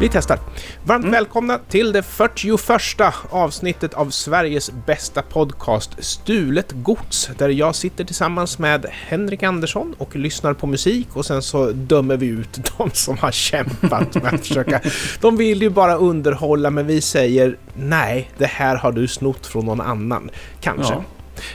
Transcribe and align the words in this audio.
Vi 0.00 0.08
testar. 0.08 0.38
Varmt 0.84 1.04
Mm. 1.04 1.12
välkomna 1.12 1.58
till 1.68 1.92
det 1.92 2.02
41 2.02 3.12
avsnittet 3.30 3.94
av 3.94 4.10
Sveriges 4.10 4.70
bästa 4.86 5.22
podcast 5.22 5.90
Stulet 5.98 6.72
Gods, 6.72 7.30
där 7.38 7.48
jag 7.48 7.74
sitter 7.74 8.04
tillsammans 8.04 8.58
med 8.58 8.86
Henrik 8.90 9.42
Andersson 9.42 9.94
och 9.98 10.16
lyssnar 10.16 10.54
på 10.54 10.66
musik 10.66 11.08
och 11.12 11.26
sen 11.26 11.42
så 11.42 11.70
dömer 11.70 12.16
vi 12.16 12.26
ut 12.26 12.58
de 12.78 12.90
som 12.90 13.18
har 13.18 13.30
kämpat 13.30 14.14
med 14.14 14.34
att 14.34 14.46
försöka... 14.46 14.80
De 15.20 15.36
vill 15.36 15.62
ju 15.62 15.70
bara 15.70 15.94
underhålla, 15.94 16.70
men 16.70 16.86
vi 16.86 17.00
säger 17.00 17.56
nej, 17.74 18.30
det 18.38 18.46
här 18.46 18.76
har 18.76 18.92
du 18.92 19.08
snott 19.08 19.46
från 19.46 19.66
någon 19.66 19.80
annan. 19.80 20.30
Kanske. 20.60 20.92
Ja. 20.94 21.04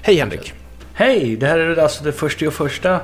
Hej 0.02 0.16
Henrik! 0.16 0.54
Hej, 0.94 1.36
det 1.36 1.48
här 1.48 1.60
är 1.60 1.77
alltså 1.77 2.04
det 2.04 2.12
första 2.12 2.48
och 2.48 2.54
första. 2.54 3.00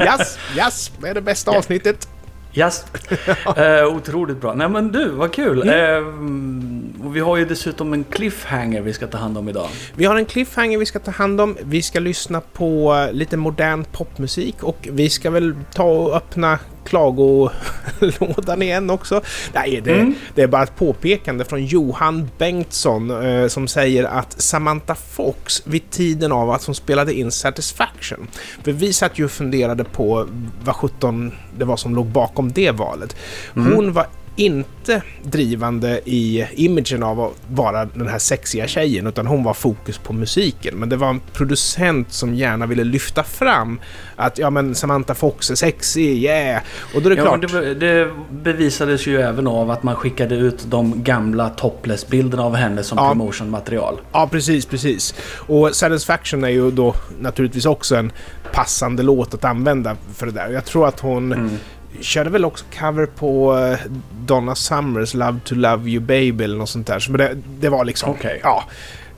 Yes, 0.00 0.38
yes, 0.56 0.92
det 1.00 1.08
är 1.08 1.14
det 1.14 1.20
bästa 1.20 1.50
avsnittet. 1.50 2.08
Yes. 2.54 2.84
Eh, 3.56 3.96
otroligt 3.96 4.40
bra. 4.40 4.54
Nej 4.54 4.68
men 4.68 4.92
du, 4.92 5.08
vad 5.08 5.32
kul. 5.32 5.62
Mm. 5.62 5.74
Eh, 7.04 7.10
vi 7.10 7.20
har 7.20 7.36
ju 7.36 7.44
dessutom 7.44 7.92
en 7.92 8.04
cliffhanger 8.04 8.80
vi 8.80 8.92
ska 8.92 9.06
ta 9.06 9.18
hand 9.18 9.38
om 9.38 9.48
idag. 9.48 9.68
Vi 9.94 10.04
har 10.04 10.16
en 10.16 10.24
cliffhanger 10.24 10.78
vi 10.78 10.86
ska 10.86 10.98
ta 10.98 11.10
hand 11.10 11.40
om. 11.40 11.56
Vi 11.62 11.82
ska 11.82 12.00
lyssna 12.00 12.40
på 12.40 12.96
lite 13.12 13.36
modern 13.36 13.84
popmusik 13.84 14.62
och 14.62 14.88
vi 14.92 15.10
ska 15.10 15.30
väl 15.30 15.54
ta 15.74 15.84
och 15.84 16.16
öppna 16.16 16.58
klagolådan 16.88 18.62
igen 18.62 18.90
också. 18.90 19.20
Nej, 19.52 19.80
det, 19.84 19.98
Mm. 19.98 20.14
det 20.34 20.42
är 20.42 20.46
bara 20.46 20.62
ett 20.62 20.76
påpekande 20.76 21.44
från 21.44 21.64
Johan 21.64 22.30
Bengtsson 22.38 23.26
eh, 23.26 23.46
som 23.48 23.68
säger 23.68 24.04
att 24.04 24.40
Samantha 24.42 24.94
Fox 24.94 25.62
vid 25.66 25.90
tiden 25.90 26.32
av 26.32 26.50
att 26.50 26.64
hon 26.64 26.74
spelade 26.74 27.14
in 27.14 27.30
Satisfaction. 27.30 28.26
För 28.64 28.72
vi 28.72 28.92
satt 28.92 29.18
ju 29.18 29.24
och 29.24 29.30
funderade 29.30 29.84
på 29.84 30.26
vad 30.64 30.76
17 30.76 31.32
det 31.58 31.64
var 31.64 31.76
som 31.76 31.94
låg 31.94 32.06
bakom 32.06 32.52
det 32.52 32.70
valet. 32.70 33.16
Mm. 33.56 33.72
Hon 33.74 33.92
var 33.92 34.06
inte 34.38 35.02
drivande 35.22 36.00
i 36.04 36.46
imagen 36.54 37.02
av 37.02 37.20
att 37.20 37.32
vara 37.50 37.84
den 37.84 38.08
här 38.08 38.18
sexiga 38.18 38.66
tjejen, 38.66 39.06
utan 39.06 39.26
hon 39.26 39.44
var 39.44 39.54
fokus 39.54 39.98
på 39.98 40.12
musiken. 40.12 40.74
Men 40.76 40.88
det 40.88 40.96
var 40.96 41.08
en 41.10 41.20
producent 41.32 42.12
som 42.12 42.34
gärna 42.34 42.66
ville 42.66 42.84
lyfta 42.84 43.22
fram 43.24 43.80
att 44.16 44.38
ja 44.38 44.50
men 44.50 44.74
Samantha 44.74 45.14
Fox 45.14 45.50
är 45.50 45.54
sexig, 45.54 46.24
yeah! 46.24 46.62
Och 46.94 47.02
då 47.02 47.10
är 47.10 47.14
det 47.16 47.22
Ja, 47.22 47.36
klart... 47.38 47.52
det, 47.52 47.74
det 47.74 48.10
bevisades 48.30 49.06
ju 49.06 49.20
även 49.20 49.46
av 49.46 49.70
att 49.70 49.82
man 49.82 49.96
skickade 49.96 50.34
ut 50.34 50.64
de 50.70 51.02
gamla 51.04 51.48
topless-bilderna 51.48 52.42
av 52.44 52.54
henne 52.54 52.82
som 52.82 52.98
Ja. 52.98 53.08
promotionmaterial. 53.08 54.00
Ja, 54.12 54.28
precis, 54.32 54.66
precis. 54.66 55.14
Och 55.46 55.76
Satisfaction 55.76 56.44
är 56.44 56.48
ju 56.48 56.70
då 56.70 56.94
naturligtvis 57.20 57.66
också 57.66 57.96
en 57.96 58.12
passande 58.52 59.02
låt 59.02 59.34
att 59.34 59.44
använda 59.44 59.96
för 60.14 60.26
det 60.26 60.32
där. 60.32 60.48
Jag 60.50 60.64
tror 60.64 60.88
att 60.88 61.00
hon 61.00 61.32
Mm. 61.32 61.50
Körde 62.00 62.30
väl 62.30 62.44
också 62.44 62.64
cover 62.78 63.06
på 63.06 63.58
eh, 63.58 63.78
Donna 64.26 64.54
Summers 64.54 65.14
Love 65.14 65.40
to 65.44 65.54
Love 65.54 65.90
You 65.90 66.00
Baby 66.00 66.44
eller 66.44 66.56
något 66.56 66.68
sånt 66.68 66.86
där. 66.86 66.98
Så 66.98 67.12
det, 67.12 67.36
det 67.60 67.68
var 67.68 67.84
liksom... 67.84 68.10
Okej. 68.10 68.40
Ja, 68.42 68.64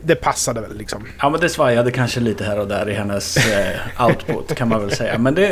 det 0.03 0.15
passade 0.15 0.61
väl 0.61 0.77
liksom. 0.79 1.07
Ja 1.19 1.31
men 1.31 1.41
det 1.41 1.49
svajade 1.49 1.91
kanske 1.91 2.21
lite 2.21 2.45
här 2.45 2.59
och 2.59 2.69
där 2.69 2.89
i 2.89 2.95
hennes 2.95 3.37
eh, 3.37 4.07
output 4.07 4.55
kan 4.55 4.69
man 4.69 4.81
väl 4.81 4.91
säga. 4.91 5.19
Men 5.19 5.35
det, 5.35 5.49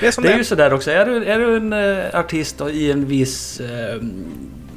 Det 0.00 0.06
är 0.06 0.22
det 0.22 0.32
är 0.32 0.36
ju 0.38 0.44
sådär 0.44 0.72
också. 0.72 0.90
Är 0.90 1.06
du, 1.06 1.24
är 1.24 1.38
du 1.38 1.56
en 1.56 1.72
eh, 1.72 2.20
artist 2.20 2.60
och 2.60 2.70
i 2.70 2.90
en 2.92 3.06
viss 3.06 3.60
eh, 3.60 4.00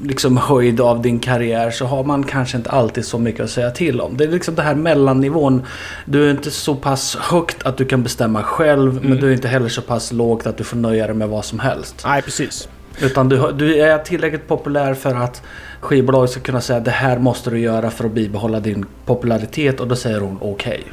liksom 0.04 0.38
höjd 0.38 0.82
av 0.82 1.02
din 1.02 1.20
karriär 1.20 1.72
så 1.72 1.86
har 1.86 2.04
man 2.04 2.24
kanske 2.24 2.58
inte 2.58 2.70
alltid 2.70 3.06
så 3.06 3.20
mycket 3.20 3.42
att 3.44 3.50
säga 3.50 3.72
till 3.72 4.02
om. 4.02 4.18
Det 4.18 4.24
är 4.24 4.28
liksom 4.28 4.56
det 4.56 4.62
här 4.62 4.76
mellannivån. 4.76 5.62
Du 6.06 6.28
är 6.28 6.32
inte 6.32 6.52
så 6.52 6.76
pass 6.76 7.16
högt 7.16 7.64
att 7.64 7.78
du 7.78 7.86
kan 7.86 8.04
bestämma 8.04 8.44
själv 8.44 8.94
men 8.94 9.06
Mm. 9.06 9.20
du 9.20 9.30
är 9.30 9.34
inte 9.34 9.48
heller 9.48 9.70
så 9.70 9.82
pass 9.82 10.12
lågt 10.12 10.48
att 10.48 10.58
du 10.58 10.64
får 10.64 10.78
nöja 10.78 11.06
dig 11.08 11.16
med 11.16 11.30
vad 11.30 11.46
som 11.46 11.60
helst. 11.60 12.02
Nej, 12.06 12.22
precis. 12.22 12.68
Utan 13.02 13.30
du, 13.30 13.52
du 13.52 13.82
är 13.82 13.98
tillräckligt 13.98 14.48
populär 14.48 14.94
för 14.94 15.16
att 15.16 15.42
skivbolaget 15.80 16.32
ska 16.32 16.40
kunna 16.40 16.62
säga 16.62 16.80
det 16.80 16.92
här 16.92 17.20
måste 17.20 17.50
du 17.50 17.60
göra 17.60 17.92
för 17.92 18.06
att 18.06 18.12
bibehålla 18.12 18.60
din 18.60 18.86
popularitet 19.06 19.80
och 19.80 19.88
då 19.88 19.96
säger 19.96 20.20
hon 20.20 20.38
okej. 20.42 20.84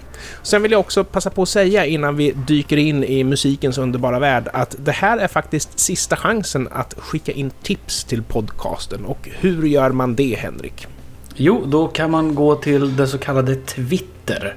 Sen 0.43 0.63
vill 0.63 0.73
jag 0.73 0.81
också 0.81 1.05
passa 1.05 1.31
på 1.31 1.43
att 1.43 1.49
säga 1.49 1.87
innan 1.87 2.17
vi 2.17 2.33
dyker 2.33 2.77
in 2.77 3.05
i 3.05 3.25
musikens 3.25 3.79
underbara 3.79 4.19
värld 4.19 4.49
att 4.53 4.77
det 4.79 4.93
här 4.93 5.19
är 5.19 5.29
faktiskt 5.29 5.79
sista 5.79 6.17
chansen 6.17 6.69
att 6.73 6.95
skicka 6.99 7.33
in 7.33 7.51
tips 7.63 8.05
till 8.05 8.23
podcasten. 8.23 9.05
Och 9.05 9.29
hur 9.41 9.67
gör 9.67 9.91
man 9.91 10.15
det, 10.15 10.37
Henrik? 10.39 10.87
Jo, 11.35 11.65
då 11.67 11.89
kan 11.89 12.11
man 12.11 12.35
gå 12.35 12.55
till 12.55 12.97
det 12.97 13.07
så 13.07 13.19
kallade 13.19 13.55
Twitter. 13.55 14.55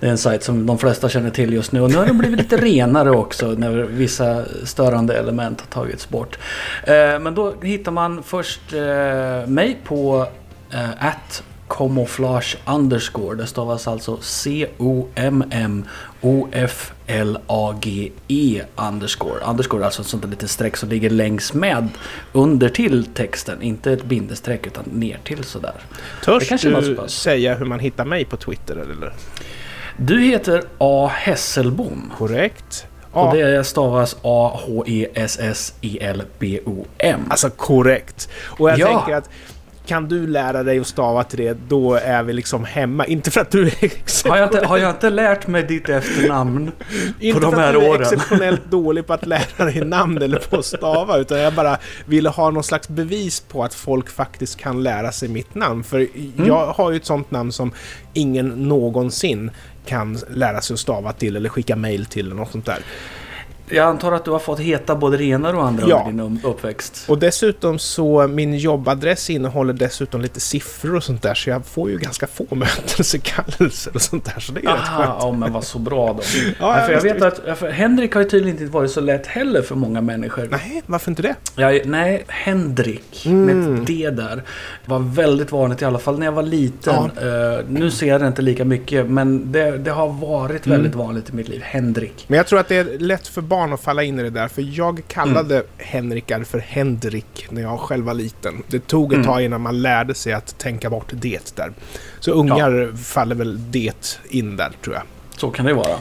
Det 0.00 0.06
är 0.06 0.10
en 0.10 0.18
sajt 0.18 0.42
som 0.42 0.66
de 0.66 0.78
flesta 0.78 1.08
känner 1.08 1.30
till 1.30 1.52
just 1.52 1.72
nu. 1.72 1.80
Och 1.80 1.90
nu 1.90 1.96
har 1.96 2.06
det 2.06 2.12
blivit 2.12 2.38
lite 2.38 2.56
renare 2.56 3.10
också 3.10 3.46
när 3.46 3.70
vissa 3.70 4.44
störande 4.64 5.18
element 5.18 5.60
har 5.60 5.66
tagits 5.66 6.08
bort. 6.08 6.38
Eh, 6.84 7.18
men 7.20 7.34
då 7.34 7.54
hittar 7.62 7.92
man 7.92 8.22
först 8.22 8.72
eh, 8.72 9.46
mig 9.46 9.78
på 9.84 10.26
eh, 10.72 11.06
at 11.06 11.42
camouflage 11.68 12.56
underscore. 12.66 13.36
Det 13.36 13.46
stavas 13.46 13.88
alltså 13.88 14.18
C-O-M-M-O-F-L-A-G-E 14.20 15.82
underscore. 18.76 19.40
Underscore 19.44 19.82
är 19.82 19.84
alltså 19.84 20.02
ett 20.02 20.08
sånt 20.08 20.22
där 20.22 20.30
litet 20.30 20.50
streck 20.50 20.76
som 20.76 20.88
ligger 20.88 21.10
längs 21.10 21.54
med 21.54 21.88
under 22.32 22.68
till 22.68 23.04
texten. 23.04 23.62
Inte 23.62 23.92
ett 23.92 24.04
bindestreck 24.04 24.66
utan 24.66 24.84
ner 24.84 25.18
till 25.24 25.44
sådär. 25.44 25.74
Törs 26.24 26.62
du 26.62 26.98
säga 27.06 27.54
hur 27.54 27.66
man 27.66 27.80
hittar 27.80 28.04
mig 28.04 28.24
på 28.24 28.36
Twitter, 28.36 28.76
eller? 28.76 29.12
Du 30.00 30.20
heter 30.20 30.62
A. 30.78 31.10
Hesselbom. 31.14 32.12
Korrekt. 32.18 32.86
Och 33.12 33.20
Ja, 33.26 33.30
det 33.34 33.64
stavas 33.64 34.16
A-H-E-S-S-I-L-B-O-M. 34.22 37.20
alltså 37.30 37.50
korrekt. 37.50 38.28
Och 38.44 38.70
jag 38.70 38.78
Ja. 38.78 38.86
tänker 38.86 39.14
att 39.16 39.30
kan 39.88 40.08
du 40.08 40.26
lära 40.26 40.62
dig 40.62 40.78
att 40.78 40.86
stava 40.86 41.24
till 41.24 41.38
det, 41.38 41.56
då 41.68 41.94
är 41.94 42.22
vi 42.22 42.32
liksom 42.32 42.64
hemma. 42.64 43.06
Inte 43.06 43.30
för 43.30 43.40
att 43.40 43.50
du 43.50 43.66
är 43.66 44.28
Har 44.28 44.36
jag, 44.36 44.46
inte, 44.46 44.66
har 44.66 44.78
jag 44.78 44.90
inte 44.90 45.10
lärt 45.10 45.46
mig 45.46 45.62
ditt 45.62 45.88
efternamn 45.88 46.70
inte 47.20 47.40
de 47.40 47.52
för 47.52 47.58
att 47.58 47.64
här 47.64 47.72
du 47.72 47.78
är 47.80 47.88
åren? 47.90 48.02
exceptionellt 48.02 48.70
dålig 48.70 49.06
på 49.06 49.12
att 49.12 49.26
lära 49.26 49.64
dig 49.64 49.84
namn 49.84 50.22
eller 50.22 50.38
på 50.38 50.56
att 50.58 50.64
stava, 50.64 51.16
utan 51.18 51.38
jag 51.38 51.54
bara 51.54 51.78
ville 52.06 52.28
ha 52.28 52.50
någon 52.50 52.64
slags 52.64 52.88
bevis 52.88 53.40
på 53.40 53.64
att 53.64 53.74
folk 53.74 54.10
faktiskt 54.10 54.56
kan 54.58 54.82
lära 54.82 55.12
sig 55.12 55.28
mitt 55.28 55.54
namn. 55.54 55.84
För 55.84 55.98
Mm. 55.98 56.46
jag 56.46 56.66
har 56.66 56.90
ju 56.90 56.96
ett 56.96 57.04
sånt 57.06 57.30
namn 57.30 57.52
som 57.52 57.72
ingen 58.12 58.48
någonsin 58.48 59.50
kan 59.86 60.18
lära 60.30 60.60
sig 60.60 60.74
att 60.74 60.80
stava 60.80 61.12
till 61.12 61.36
eller 61.36 61.48
skicka 61.48 61.76
mail 61.76 62.06
till 62.06 62.26
eller 62.26 62.36
något 62.36 62.52
sånt 62.52 62.66
där. 62.66 62.78
Jag 63.70 63.86
antar 63.86 64.12
att 64.12 64.24
du 64.24 64.30
har 64.30 64.38
fått 64.38 64.60
heta 64.60 64.96
både 64.96 65.16
det 65.16 65.24
ena 65.24 65.50
och 65.50 65.64
andra 65.66 65.84
Ja. 65.88 66.06
under 66.08 66.24
din 66.26 66.38
um- 66.38 66.46
uppväxt. 66.50 67.04
Och 67.08 67.18
dessutom 67.18 67.78
så, 67.78 68.26
min 68.28 68.58
jobbadress 68.58 69.30
innehåller 69.30 69.72
dessutom 69.72 70.20
lite 70.20 70.40
siffror 70.40 70.94
och 70.96 71.04
sånt 71.04 71.22
där, 71.22 71.34
så 71.34 71.50
jag 71.50 71.66
får 71.66 71.90
ju 71.90 71.98
ganska 71.98 72.26
få 72.26 72.46
mötelsekallelser 72.54 73.94
och 73.94 74.02
sånt 74.02 74.24
där, 74.24 74.40
så 74.40 74.52
det 74.52 74.60
är 74.60 74.62
rätt 74.62 74.70
Aha, 74.88 75.02
skönt. 75.04 75.16
ja 75.20 75.32
men 75.32 75.52
vad 75.52 75.64
så 75.64 75.78
bra 75.78 76.12
då. 76.12 76.20
Ja, 76.60 76.78
Ja, 76.80 76.86
för 76.86 76.92
jag 76.92 77.00
vet 77.02 77.22
att 77.22 77.58
för 77.58 77.70
Henrik 77.70 78.14
har 78.14 78.22
ju 78.22 78.28
tydligen 78.28 78.58
inte 78.62 78.72
varit 78.72 78.90
så 78.90 79.00
lätt 79.00 79.26
heller 79.26 79.62
för 79.62 79.74
många 79.74 80.00
människor. 80.00 80.48
Nej, 80.50 80.82
varför 80.86 81.10
inte 81.10 81.22
det? 81.22 81.34
Ja, 81.56 81.80
nej, 81.84 82.24
Henrik 82.28 83.26
Mm. 83.26 83.44
med 83.74 83.84
D 83.86 84.10
där 84.10 84.42
var 84.84 84.98
väldigt 84.98 85.52
vanligt 85.52 85.82
i 85.82 85.84
alla 85.84 85.98
fall 85.98 86.18
när 86.18 86.26
jag 86.26 86.32
var 86.32 86.42
liten. 86.42 86.94
Eh, 86.94 87.64
nu 87.68 87.90
ser 87.90 88.06
jag 88.08 88.20
det 88.20 88.26
inte 88.26 88.42
lika 88.42 88.64
mycket 88.64 89.06
men 89.06 89.52
det, 89.52 89.78
det 89.78 89.90
har 89.90 90.08
varit 90.08 90.66
Mm. 90.66 90.78
väldigt 90.78 90.94
vanligt 90.94 91.30
i 91.30 91.32
mitt 91.32 91.48
liv. 91.48 91.60
Henrik. 91.64 92.24
Men 92.28 92.36
jag 92.36 92.46
tror 92.46 92.60
att 92.60 92.68
det 92.68 92.76
är 92.76 92.98
lätt 92.98 93.26
för 93.28 93.40
barn 93.40 93.57
att 93.72 93.80
falla 93.80 94.02
in 94.02 94.18
i 94.20 94.22
det 94.22 94.30
där, 94.30 94.48
för 94.48 94.62
jag 94.78 95.02
kallade 95.08 95.54
Mm. 95.54 95.66
Henrikar 95.78 96.42
för 96.44 96.58
Henrik 96.58 97.46
när 97.50 97.62
jag 97.62 97.80
själv 97.80 98.04
var 98.04 98.14
liten. 98.14 98.62
Det 98.68 98.86
tog 98.86 99.12
ett 99.12 99.16
Mm. 99.16 99.26
tag 99.26 99.42
innan 99.42 99.60
man 99.60 99.82
lärde 99.82 100.14
sig 100.14 100.32
att 100.32 100.58
tänka 100.58 100.90
bort 100.90 101.06
det 101.10 101.56
där. 101.56 101.72
Så 102.20 102.30
ungar 102.32 102.96
faller 102.96 103.34
väl 103.34 103.70
det 103.70 104.18
in 104.28 104.56
där, 104.56 104.70
tror 104.84 104.94
jag. 104.96 105.02
Så 105.36 105.50
kan 105.50 105.66
det 105.66 105.74
vara. 105.74 105.96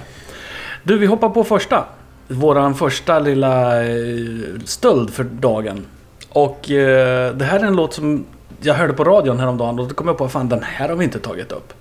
Du, 0.83 0.97
vi 0.97 1.05
hoppar 1.05 1.29
på 1.29 1.43
första. 1.43 1.85
Våran 2.27 2.75
första 2.75 3.19
lilla 3.19 3.83
eh, 3.85 3.95
stöld 4.65 5.09
för 5.13 5.23
dagen. 5.23 5.85
Och 6.29 6.71
eh, 6.71 7.35
det 7.35 7.45
här 7.45 7.59
är 7.59 7.63
en 7.63 7.75
låt 7.75 7.93
som 7.93 8.25
jag 8.61 8.73
hörde 8.73 8.93
på 8.93 9.03
radion 9.03 9.39
häromdagen 9.39 9.79
och 9.79 9.87
då 9.87 9.93
kom 9.95 10.07
jag 10.07 10.17
på 10.17 10.25
att 10.25 10.31
fan 10.31 10.49
den 10.49 10.63
här 10.63 10.89
har 10.89 10.95
vi 10.95 11.03
inte 11.05 11.19
tagit 11.19 11.51
upp. 11.51 11.73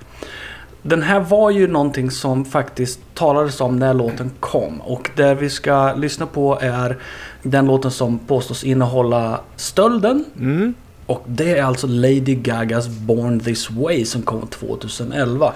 Den 0.87 1.03
här 1.03 1.21
var 1.21 1.51
ju 1.51 1.67
någonting 1.67 2.11
som 2.11 2.45
faktiskt 2.45 3.01
talades 3.15 3.61
om 3.61 3.77
när 3.79 3.95
låten 3.95 4.31
kom. 4.41 4.81
Och 4.81 5.11
det 5.17 5.35
vi 5.35 5.51
ska 5.51 5.95
lyssna 5.95 6.27
på 6.27 6.59
är 6.61 6.97
den 7.43 7.67
låten 7.67 7.91
som 7.91 8.19
påstås 8.19 8.65
innehålla 8.65 9.41
stölden. 9.57 10.25
Mm. 10.39 10.75
Och 11.07 11.23
det 11.27 11.59
är 11.59 11.63
alltså 11.65 11.87
Lady 11.87 12.35
Gagas 12.35 12.89
Born 12.89 13.41
This 13.41 13.71
Way 13.71 14.05
som 14.05 14.23
kom 14.23 14.47
2011. 14.47 15.53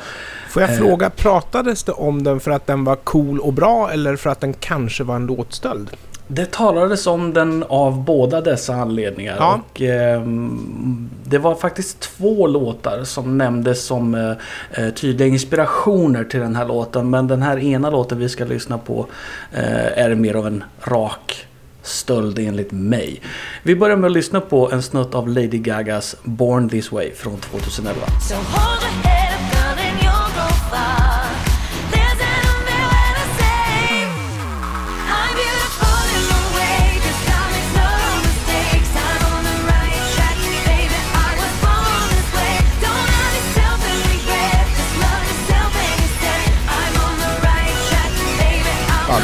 Får 0.49 0.62
jag 0.62 0.71
Eh. 0.71 0.77
fråga, 0.77 1.11
pratades 1.11 1.82
det 1.82 1.93
om 1.93 2.23
den 2.23 2.41
för 2.41 2.50
att 2.50 2.67
den 2.67 2.85
var 2.85 2.97
cool 2.97 3.41
och 3.41 3.53
bra 3.53 3.91
eller 3.91 4.17
för 4.17 4.31
att 4.31 4.41
den 4.41 4.53
kanske 4.53 5.05
var 5.05 5.17
en 5.17 5.27
låtstöld? 5.27 5.91
Det 6.32 6.50
talades 6.50 7.06
om 7.06 7.35
den 7.35 7.65
av 7.69 8.05
båda 8.05 8.41
dessa 8.41 8.75
anledningar. 8.75 9.37
Ja. 9.38 9.61
Och, 9.71 9.81
ehm, 9.81 11.11
det 11.25 11.38
var 11.38 11.55
faktiskt 11.55 12.00
två 12.00 12.47
låtar 12.47 13.05
som 13.05 13.38
nämndes 13.38 13.85
som 13.85 14.15
eh, 14.15 14.85
eh, 14.85 14.94
tydliga 14.94 15.29
inspirationer 15.29 16.25
till 16.25 16.41
den 16.41 16.56
här 16.56 16.67
låten. 16.67 17.11
Men 17.11 17.29
den 17.29 17.43
här 17.43 17.59
ena 17.59 17.91
låten 17.91 18.19
vi 18.19 18.29
ska 18.29 18.44
lyssna 18.44 18.79
på 18.79 19.06
eh, 19.53 19.99
är 19.99 20.15
mer 20.15 20.35
av 20.35 20.47
en 20.47 20.65
rak 20.82 21.47
stöld 21.82 22.38
enligt 22.38 22.73
mig. 22.73 23.21
Vi 23.62 23.77
börjar 23.77 23.97
med 23.97 24.09
att 24.09 24.12
lyssna 24.12 24.41
på 24.41 24.71
en 24.71 24.82
snutt 24.82 25.15
av 25.15 25.29
Lady 25.29 25.59
Gagas 25.59 26.17
Born 26.23 26.69
This 26.69 26.93
Way 26.93 27.12
från 27.15 27.37
2011. 27.37 28.00
So 28.06 28.35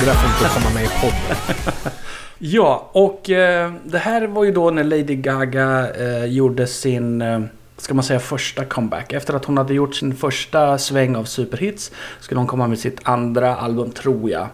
det 0.00 0.06
där 0.06 0.14
får 0.14 0.30
inte 0.30 0.54
komma 0.54 0.74
med 0.74 0.84
i 0.84 0.88
podden. 1.00 1.92
Ja, 2.38 2.90
och 2.92 3.30
eh, 3.30 3.72
det 3.84 3.98
här 3.98 4.26
var 4.26 4.44
ju 4.44 4.52
då 4.52 4.70
när 4.70 4.84
Lady 4.84 5.16
Gaga 5.16 5.90
eh, 5.94 6.24
gjorde 6.24 6.66
sin, 6.66 7.22
eh, 7.22 7.40
ska 7.76 7.94
man 7.94 8.04
säga, 8.04 8.20
första 8.20 8.64
comeback. 8.64 9.12
Efter 9.12 9.34
att 9.34 9.44
hon 9.44 9.56
hade 9.56 9.74
gjort 9.74 9.94
sin 9.94 10.14
första 10.14 10.78
sväng 10.78 11.16
av 11.16 11.24
superhits 11.24 11.92
skulle 12.20 12.40
hon 12.40 12.46
komma 12.46 12.66
med 12.66 12.78
sitt 12.78 13.00
andra 13.02 13.56
album, 13.56 13.90
tror 13.90 14.30
jag. 14.30 14.46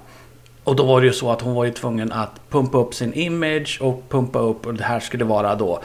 Och 0.65 0.77
då 0.77 0.87
var 0.87 1.01
det 1.01 1.07
ju 1.07 1.13
så 1.13 1.31
att 1.31 1.41
hon 1.41 1.55
var 1.55 1.65
ju 1.65 1.71
tvungen 1.71 2.13
att 2.13 2.41
pumpa 2.51 2.79
upp 2.79 2.95
sin 2.95 3.13
image 3.13 3.79
och 3.81 4.03
pumpa 4.09 4.39
upp, 4.39 4.67
och 4.67 4.75
det 4.75 4.85
här 4.85 5.01
skulle 5.01 5.25
vara 5.25 5.55
då 5.55 5.83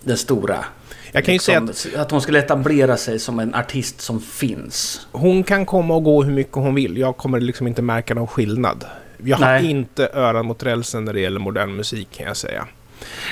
den 0.00 0.16
stora. 0.16 0.64
Jag 1.12 1.24
kan 1.24 1.34
ju 1.34 1.40
säga 1.40 1.58
att 1.58 1.66
Liksom, 1.66 2.00
att 2.00 2.10
hon 2.10 2.20
skulle 2.20 2.38
etablera 2.38 2.96
sig 2.96 3.18
som 3.18 3.38
en 3.38 3.54
artist 3.54 4.00
som 4.00 4.20
finns. 4.20 5.06
hon 5.12 5.42
kan 5.42 5.66
komma 5.66 5.94
och 5.94 6.04
gå 6.04 6.22
hur 6.22 6.32
mycket 6.32 6.54
hon 6.54 6.74
vill. 6.74 6.96
Jag 6.96 7.16
kommer 7.16 7.40
liksom 7.40 7.66
inte 7.66 7.82
märka 7.82 8.14
någon 8.14 8.26
skillnad. 8.26 8.84
Jag 9.24 9.36
har 9.36 9.46
Nej. 9.46 9.70
inte 9.70 10.10
öron 10.12 10.46
mot 10.46 10.62
rälsen 10.62 11.04
när 11.04 11.12
det 11.12 11.20
gäller 11.20 11.40
modern 11.40 11.76
musik 11.76 12.08
kan 12.16 12.26
jag 12.26 12.36
säga. 12.36 12.66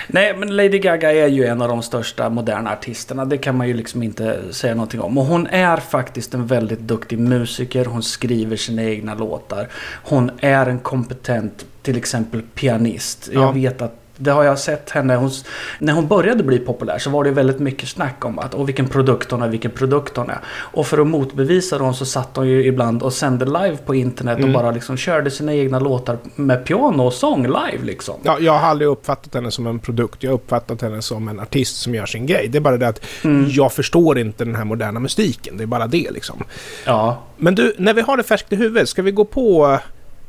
Nej, 0.06 0.37
men 0.37 0.56
Lady 0.56 0.79
Gaga 0.79 1.12
är 1.12 1.26
ju 1.26 1.44
en 1.44 1.62
av 1.62 1.69
de 1.69 1.82
största 1.82 2.31
moderna 2.31 2.73
artisterna. 2.73 3.25
Det 3.25 3.38
kan 3.38 3.56
man 3.56 3.69
ju 3.69 3.75
liksom 3.75 4.02
inte 4.02 4.40
säga 4.50 4.75
någonting 4.75 5.00
om. 5.00 5.19
Och 5.19 5.25
hon 5.25 5.46
är 5.46 5.76
faktiskt 5.76 6.35
en 6.35 6.46
väldigt 6.46 6.81
duktig 6.81 7.19
musiker. 7.19 7.85
Hon 7.85 8.02
skriver 8.02 8.56
sina 8.56 8.82
egna 8.82 9.14
låtar. 9.14 9.69
Hon 10.05 10.31
är 10.40 10.67
en 10.67 10.79
kompetent, 10.79 11.67
till 11.82 11.96
exempel 11.96 12.43
pianist. 12.43 13.29
Ja. 13.32 13.40
Jag 13.40 13.52
vet 13.52 13.82
att 13.82 13.98
det 14.19 14.31
har 14.31 14.44
jag 14.44 14.59
sett 14.59 14.91
henne. 14.91 15.17
Hon, 15.17 15.31
när 15.79 15.93
hon 15.93 16.06
började 16.09 16.43
bli 16.43 16.59
populär 16.59 16.99
så 16.99 17.11
var 17.11 17.25
det 17.25 17.31
väldigt 17.31 17.59
mycket 17.59 17.88
snack 17.88 18.25
om 18.25 18.38
att 18.38 18.55
och 18.55 18.69
vilken 18.69 18.88
produkt 18.88 19.31
hon 19.31 19.43
är, 19.43 19.49
vilken 19.49 19.70
produkt 19.70 20.17
hon 20.17 20.31
är. 20.31 20.38
Och 20.49 20.87
för 20.87 20.99
att 20.99 21.06
motbevisa 21.06 21.79
dem 21.79 21.94
så 21.94 22.05
satt 22.05 22.37
hon 22.37 22.49
ju 22.49 22.65
ibland 22.67 23.03
och 23.03 23.12
sände 23.12 23.44
live 23.44 23.76
på 23.87 23.94
internet 23.94 24.38
Mm. 24.38 24.50
och 24.55 24.62
bara 24.62 24.70
liksom 24.70 24.97
körde 24.97 25.31
sina 25.31 25.55
egna 25.55 25.79
låtar 25.79 26.19
med 26.35 26.65
piano 26.65 27.03
och 27.03 27.12
sång 27.12 27.43
live 27.47 27.85
liksom. 27.85 28.15
Ja, 28.23 28.38
jag 28.41 28.53
har 28.53 28.69
aldrig 28.69 28.88
uppfattat 28.91 29.35
henne 29.35 29.50
som 29.50 29.67
en 29.67 29.79
produkt. 29.79 30.23
Jag 30.23 30.31
har 30.31 30.35
uppfattat 30.35 30.82
henne 30.82 31.03
som 31.03 31.29
en 31.29 31.41
artist 31.41 31.76
som 31.81 31.94
gör 31.94 32.06
sin 32.06 32.26
grej. 32.26 32.49
Det 32.49 32.59
är 32.59 32.62
bara 32.62 32.76
det 32.76 32.88
att 32.88 33.05
Mm. 33.25 33.47
jag 33.50 33.73
förstår 33.73 34.19
inte 34.19 34.44
den 34.44 34.55
här 34.55 34.64
moderna 34.64 35.00
musiken. 35.00 35.56
Det 35.56 35.62
är 35.62 35.67
bara 35.67 35.87
det 35.87 36.11
liksom. 36.11 36.44
Ja, 36.87 37.23
Men 37.37 37.55
du, 37.55 37.75
när 37.79 37.94
vi 37.94 38.00
har 38.00 38.17
det 38.17 38.23
färskt 38.23 38.53
i 38.53 38.56
huvudet, 38.56 38.88
ska 38.88 39.03
vi 39.03 39.11
gå 39.11 39.25
på 39.25 39.79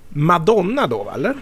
Madonna 0.09 0.87
då, 0.87 1.11
eller? 1.15 1.33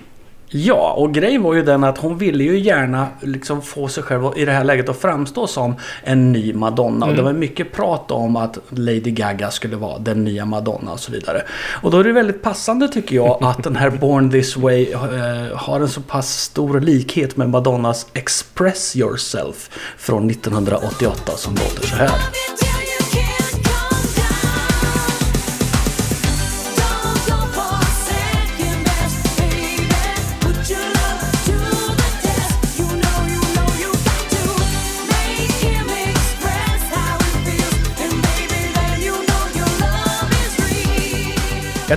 Ja, 0.49 0.93
och 0.93 1.13
grejen 1.13 1.43
var 1.43 1.53
ju 1.53 1.63
den 1.63 1.83
att 1.83 1.97
hon 1.97 2.17
ville 2.17 2.43
ju 2.43 2.59
gärna 2.59 3.07
liksom 3.21 3.61
få 3.61 3.87
sig 3.87 4.03
själv 4.03 4.23
i 4.35 4.45
det 4.45 4.51
här 4.51 4.63
läget 4.63 4.89
att 4.89 4.97
framstå 4.97 5.47
som 5.47 5.75
en 6.03 6.31
ny 6.31 6.53
Madonna. 6.53 7.05
Och 7.05 7.15
det 7.15 7.21
var 7.21 7.33
mycket 7.33 7.71
prat 7.71 8.11
om 8.11 8.35
att 8.35 8.57
Lady 8.69 8.99
Gaga 8.99 9.51
skulle 9.51 9.75
vara 9.75 9.99
den 9.99 10.23
nya 10.23 10.45
Madonna 10.45 10.91
och 10.91 10.99
så 10.99 11.11
vidare. 11.11 11.41
Och 11.81 11.91
då 11.91 11.99
är 11.99 12.03
det 12.03 12.11
väldigt 12.11 12.41
passande 12.41 12.87
tycker 12.87 13.15
jag 13.15 13.37
att 13.41 13.63
den 13.63 13.75
här 13.75 13.89
Born 13.89 14.31
This 14.31 14.57
Way 14.57 14.91
eh, 14.91 15.57
har 15.57 15.79
en 15.79 15.89
så 15.89 16.01
pass 16.01 16.41
stor 16.41 16.79
likhet 16.79 17.37
med 17.37 17.49
Madonnas 17.49 18.07
Express 18.13 18.95
Yourself 18.95 19.69
från 19.97 20.29
1988 20.29 21.31
som 21.35 21.53
låter 21.53 21.87
så 21.87 21.95
här. 21.95 22.09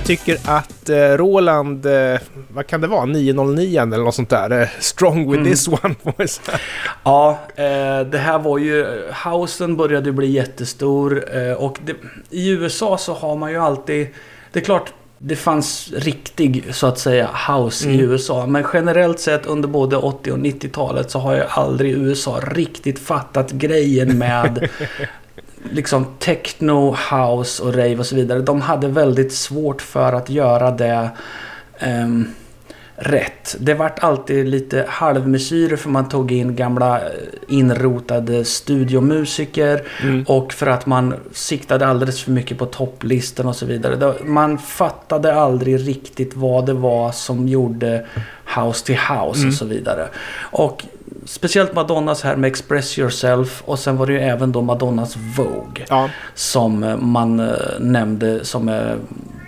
Jag 0.01 0.07
tycker 0.07 0.37
att 0.45 0.89
eh, 0.89 0.97
Roland, 0.97 1.85
eh, 1.85 2.19
vad 2.47 2.67
kan 2.67 2.81
det 2.81 2.87
vara, 2.87 3.05
909 3.05 3.81
eller 3.81 3.97
något 3.97 4.15
sånt 4.15 4.29
där, 4.29 4.61
eh, 4.61 4.67
strong 4.79 5.31
with 5.31 5.43
this 5.43 5.67
one. 5.67 5.95
Ja, 7.03 7.39
eh, 7.55 7.99
det 8.11 8.17
här 8.17 8.39
var 8.39 8.57
ju... 8.57 9.01
Housen 9.25 9.77
började 9.77 10.11
bli 10.11 10.27
jättestor 10.31 11.37
eh, 11.37 11.53
och 11.53 11.77
det, 11.85 11.95
i 12.29 12.49
USA 12.49 12.97
så 12.97 13.13
har 13.13 13.35
man 13.35 13.51
ju 13.51 13.57
alltid... 13.57 14.07
Det 14.51 14.59
är 14.59 14.63
klart, 14.63 14.93
det 15.17 15.35
fanns 15.35 15.91
riktig 15.95 16.65
så 16.71 16.87
att 16.87 16.99
säga 16.99 17.29
house 17.47 17.89
i 17.89 17.99
USA. 17.99 18.45
Men 18.45 18.65
generellt 18.73 19.19
sett 19.19 19.45
under 19.45 19.67
både 19.69 19.97
80 19.97 20.31
och 20.31 20.37
90-talet 20.37 21.11
så 21.11 21.19
har 21.19 21.35
ju 21.35 21.43
aldrig 21.49 21.91
USA 21.91 22.39
riktigt 22.47 22.99
fattat 22.99 23.51
grejen 23.51 24.17
med 24.17 24.69
liksom 25.69 26.05
techno, 26.19 26.95
house 27.11 27.63
och 27.63 27.73
rave 27.73 27.97
och 27.97 28.05
så 28.05 28.15
vidare. 28.15 28.39
De 28.39 28.61
hade 28.61 28.87
väldigt 28.87 29.33
svårt 29.33 29.81
för 29.81 30.13
att 30.13 30.29
göra 30.29 30.71
det 30.71 31.09
ehm, 31.79 32.27
rätt. 32.95 33.55
Det 33.59 33.73
vart 33.73 33.99
alltid 33.99 34.47
lite 34.47 34.85
halvmesyrer 34.89 35.75
för 35.75 35.89
man 35.89 36.09
tog 36.09 36.31
in 36.31 36.55
gamla 36.55 36.99
eh, 36.99 37.05
inrotade 37.47 38.45
studiomusiker 38.45 39.83
och 40.27 40.53
för 40.53 40.67
att 40.67 40.85
man 40.85 41.13
siktade 41.31 41.87
alldeles 41.87 42.23
för 42.23 42.31
mycket 42.31 42.57
på 42.57 42.65
topplistan 42.65 43.47
och 43.47 43.55
så 43.55 43.65
vidare. 43.65 44.13
Man 44.23 44.57
fattade 44.57 45.33
aldrig 45.33 45.87
riktigt 45.87 46.35
vad 46.35 46.65
det 46.65 46.73
var 46.73 47.11
som 47.11 47.47
gjorde 47.47 48.05
house 48.55 48.85
till 48.85 48.97
house 48.97 49.47
och 49.47 49.53
så 49.53 49.65
vidare. 49.65 50.07
Och 50.39 50.85
speciellt 51.25 51.73
Madonnas 51.73 52.23
här 52.23 52.35
med 52.35 52.47
Express 52.47 52.99
Yourself 52.99 53.61
och 53.65 53.79
sen 53.79 53.97
var 53.97 54.05
det 54.07 54.13
ju 54.13 54.19
även 54.19 54.51
då 54.51 54.61
Madonnas 54.61 55.17
Vogue 55.17 55.85
Ja, 55.89 56.09
som 56.35 56.83
eh, 56.83 56.97
man 56.97 57.39
eh, 57.39 57.55
nämnde 57.79 58.45
som 58.45 58.69
är 58.69 58.97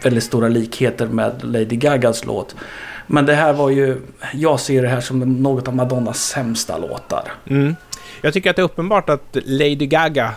väldigt 0.03 0.23
stora 0.23 0.47
likheter 0.47 1.07
med 1.07 1.43
Lady 1.43 1.75
Gagas 1.75 2.25
låt. 2.25 2.55
Men 3.07 3.25
det 3.25 3.35
här 3.35 3.53
var 3.53 3.69
ju, 3.69 4.01
jag 4.33 4.59
ser 4.59 4.81
det 4.81 4.87
här 4.87 5.01
som 5.01 5.19
något 5.19 5.67
av 5.67 5.75
Madonnas 5.75 6.23
sämsta 6.23 6.77
låtar. 6.77 7.31
mm. 7.49 7.75
Jag 8.21 8.33
tycker 8.33 8.49
att 8.49 8.55
det 8.55 8.61
är 8.61 8.63
uppenbart 8.63 9.09
att 9.09 9.37
Lady 9.45 9.85
Gaga 9.85 10.31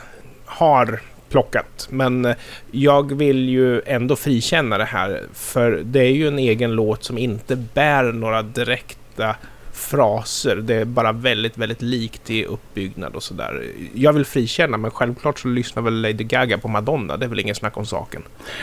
har 0.45 1.01
plockat, 1.29 1.87
men 1.91 2.25
eh, 2.25 2.37
jag 2.71 3.15
vill 3.15 3.49
ju 3.49 3.83
ändå 3.87 4.17
frikänna 4.17 4.79
det 4.79 4.85
här, 4.85 5.23
för 5.35 5.71
det 5.85 6.01
är 6.01 6.13
ju 6.13 6.29
en 6.29 6.39
egen 6.39 6.73
låt 6.73 7.05
som 7.05 7.19
inte 7.19 7.57
bär 7.57 8.13
några 8.13 8.43
direkta 8.43 9.37
fraser. 9.77 10.57
Det 10.57 10.75
är 10.75 10.85
bara 10.85 11.13
väldigt, 11.13 11.59
väldigt 11.59 11.83
likt 11.83 12.31
i 12.31 12.45
uppbyggnad 12.45 13.15
och 13.15 13.23
sådär. 13.23 13.63
Jag 13.95 14.13
vill 14.13 14.25
frikänna, 14.25 14.77
men 14.77 14.91
självklart 14.91 15.39
så 15.39 15.49
lyssnar 15.49 15.83
väl 15.83 16.03
Lady 16.03 16.25
Gaga 16.25 16.59
på 16.59 16.69
Madonna. 16.69 17.17
Det 17.17 17.25
är 17.25 17.29
väl 17.29 17.41
ingen 17.41 17.55
snack 17.55 17.77
om 17.77 17.87
saken. 17.87 18.23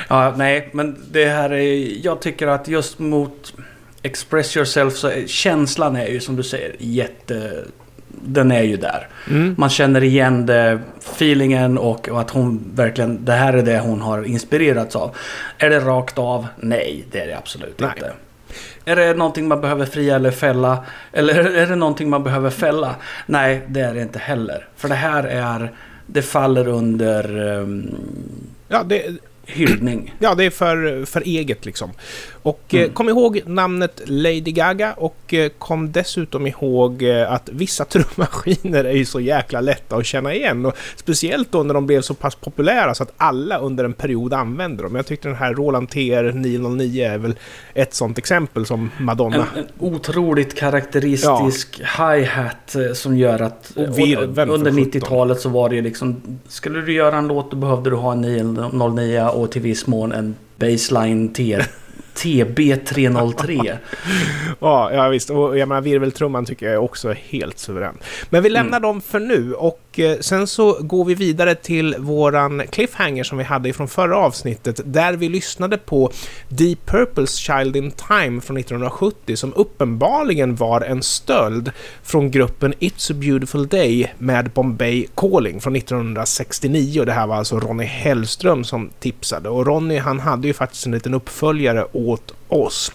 Ja, 0.10 0.34
nej, 0.38 0.70
men 0.72 1.05
det 1.12 1.25
här 1.25 1.53
är, 1.53 2.05
jag 2.05 2.22
tycker 2.22 2.48
att 2.48 2.67
just 2.67 3.00
mot 3.00 3.53
Express 4.01 4.58
Yourself 4.58 4.93
så 4.93 5.08
är, 5.08 5.27
känslan 5.27 5.96
är 5.96 6.08
ju 6.08 6.20
som 6.20 6.36
du 6.36 6.43
säger 6.43 6.75
jätte... 6.79 7.63
Den 8.25 8.51
är 8.51 8.63
ju 8.63 8.77
där. 8.77 9.08
Mm. 9.29 9.55
Man 9.58 9.70
känner 9.70 10.03
igen 10.03 10.46
det, 10.46 10.79
feelingen 11.00 11.77
och, 11.77 12.10
och 12.10 12.22
att 12.22 12.29
hon 12.29 12.63
verkligen, 12.75 13.25
det 13.25 13.32
här 13.32 13.53
är 13.53 13.62
det 13.62 13.79
hon 13.79 14.01
har 14.01 14.24
inspirerats 14.24 14.96
av. 14.96 15.15
Är 15.58 15.70
det 15.70 15.79
rakt 15.79 16.17
av? 16.17 16.48
Nej, 16.60 17.05
det 17.12 17.20
är 17.20 17.27
det 17.27 17.38
absolut 17.38 17.79
Nej. 17.79 17.89
inte. 17.96 18.12
Är 18.86 18.96
det 18.96 19.14
någonting 19.14 19.48
man 19.48 19.62
behöver 19.62 19.86
fria 19.86 20.16
eller 20.16 20.32
fälla? 20.32 20.86
Eller 21.12 21.34
är 21.56 21.68
det 21.68 21.76
någonting 21.76 22.10
man 22.10 22.24
behöver 22.24 22.50
fälla? 22.50 22.96
Nej, 23.26 23.62
det 23.68 23.80
är 23.80 23.94
det 23.94 24.02
inte 24.02 24.20
heller. 24.20 24.68
För 24.76 24.90
det 24.90 24.96
här 24.96 25.24
är, 25.24 25.72
det 26.06 26.22
faller 26.22 26.68
under 26.68 27.40
um, 27.40 27.96
Ja, 28.68 28.84
det, 28.84 29.06
hyllning. 29.46 30.16
Ja, 30.20 30.36
det 30.36 30.44
är 30.44 30.50
för, 30.50 31.06
för 31.06 31.22
eget 31.22 31.66
liksom. 31.66 31.92
Och 32.44 32.74
eh, 32.76 32.92
kom 32.92 33.10
ihåg 33.10 33.42
namnet 33.46 34.02
Lady 34.06 34.40
Gaga 34.40 34.94
och 34.94 35.34
eh, 35.34 35.50
kom 35.58 35.92
dessutom 35.92 36.48
ihåg 36.48 37.04
eh, 37.04 37.32
att 37.32 37.50
vissa 37.50 37.86
trummaskiner 37.90 38.84
är 38.84 38.94
ju 38.94 39.06
så 39.06 39.20
jäkla 39.20 39.62
lätta 39.62 39.96
att 39.96 40.06
känna 40.06 40.34
igen. 40.34 40.66
Och 40.66 40.78
speciellt 40.96 41.52
då 41.52 41.64
när 41.64 41.74
de 41.74 41.88
blev 41.88 42.02
så 42.02 42.14
pass 42.14 42.36
populära 42.36 42.96
så 42.96 43.04
att 43.04 43.14
alla 43.18 43.58
under 43.58 43.84
en 43.84 43.94
period 43.94 44.34
använder 44.34 44.84
dem. 44.84 44.96
Jag 44.96 45.06
tyckte 45.06 45.28
den 45.28 45.38
här 45.38 45.54
Roland 45.54 45.90
TR 45.90 46.32
909 46.32 47.06
är 47.06 47.18
väl 47.18 47.36
ett 47.74 47.94
sånt 47.94 48.18
exempel 48.18 48.66
som 48.66 48.92
Madonna. 49.00 49.36
En, 49.36 49.60
en 49.60 49.68
otroligt 49.80 50.56
karaktäristisk 50.56 51.82
hi-hat 51.98 52.76
eh, 52.76 52.94
som 52.94 53.18
gör 53.18 53.42
att... 53.42 53.72
Och 53.76 54.00
virveln 54.00 54.36
för 54.36 54.50
under 54.50 54.72
17. 54.72 54.92
90-talet 54.92 55.40
så 55.40 55.50
var 55.50 55.70
det 55.70 55.76
ju 55.76 55.82
liksom... 55.82 56.40
Skulle 56.48 56.82
du 56.82 56.94
göra 56.94 57.18
en 57.18 57.28
låt 57.28 57.52
då 57.52 57.58
behövde 57.58 57.90
du 57.90 57.96
ha 57.96 58.12
en 58.12 58.22
909 58.22 59.33
och 59.34 59.52
till 59.52 59.62
viss 59.62 59.88
mån 59.88 60.12
en 60.12 60.36
baseline 60.56 61.34
T 61.34 61.60
TB303. 62.16 63.78
Ja, 64.60 64.94
ja 64.94 65.10
visst. 65.10 65.30
Och 65.30 65.58
jag 65.58 65.68
menar, 65.68 65.82
virveltrumman 65.82 66.46
tycker 66.46 66.66
jag 66.66 66.74
är 66.74 66.80
också 66.80 67.12
helt 67.12 67.60
suverän. 67.60 67.98
Men 68.30 68.44
vi 68.44 68.50
lämnar 68.50 68.80
dem 68.80 69.02
för 69.02 69.20
nu 69.20 69.54
och 69.54 69.83
eh, 70.00 70.18
sen 70.20 70.48
så 70.48 70.78
går 70.82 71.06
vi 71.06 71.16
vidare 71.16 71.56
till 71.56 71.96
våran 72.00 72.62
cliffhanger 72.72 73.24
som 73.24 73.38
vi 73.38 73.44
hade 73.44 73.70
ifrån 73.70 73.88
förra 73.88 74.18
avsnittet 74.18 74.80
där 74.86 75.14
vi 75.14 75.30
lyssnade 75.30 75.78
på 75.78 76.12
Deep 76.50 76.86
Purples 76.86 77.36
Child 77.36 77.76
in 77.76 77.92
Time 77.92 78.42
från 78.42 78.58
1970 78.58 79.36
som 79.36 79.54
uppenbarligen 79.56 80.56
var 80.56 80.82
en 80.82 81.04
stöld 81.04 81.72
från 82.04 82.32
gruppen 82.32 82.74
It's 82.74 83.12
a 83.12 83.16
Beautiful 83.20 83.68
Day 83.68 84.14
med 84.18 84.50
Bombay 84.52 85.08
Calling 85.16 85.62
från 85.62 85.76
1969. 85.76 87.04
Det 87.06 87.12
här 87.12 87.28
var 87.28 87.36
alltså 87.36 87.60
Ronny 87.60 87.84
Hellström 87.86 88.64
som 88.64 88.90
tipsade 89.00 89.50
och 89.50 89.66
Ronny 89.66 89.98
han 89.98 90.20
hade 90.20 90.48
ju 90.48 90.54
faktiskt 90.54 90.86
en 90.86 90.92
liten 90.92 91.14
uppföljare 91.14 91.86
åt 91.92 92.34
oss. 92.48 92.92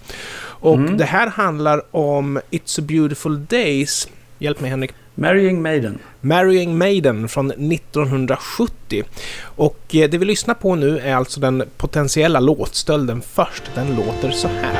Och 0.61 0.75
Mm. 0.75 0.97
det 0.97 1.05
här 1.05 1.27
handlar 1.27 1.97
om 1.97 2.41
It's 2.51 2.81
a 2.81 2.85
Beautiful 2.89 3.45
Days, 3.47 4.09
hjälp 4.39 4.61
mig 4.61 4.71
Henrik, 4.71 4.91
Marrying 5.19 5.63
Maiden. 5.63 5.99
Marrying 6.21 6.79
Maiden 6.79 7.29
från 7.29 7.51
1970. 7.51 9.05
Och 9.43 9.95
eh, 9.95 10.11
det 10.11 10.19
vi 10.19 10.25
lyssnar 10.25 10.55
på 10.55 10.75
nu 10.75 10.99
är 10.99 11.15
alltså 11.15 11.41
den 11.41 11.65
potentiella 11.77 12.41
låtstölden 12.41 13.23
först. 13.23 13.63
Den 13.75 13.97
låter 13.97 14.31
så 14.31 14.49
här. 14.49 14.75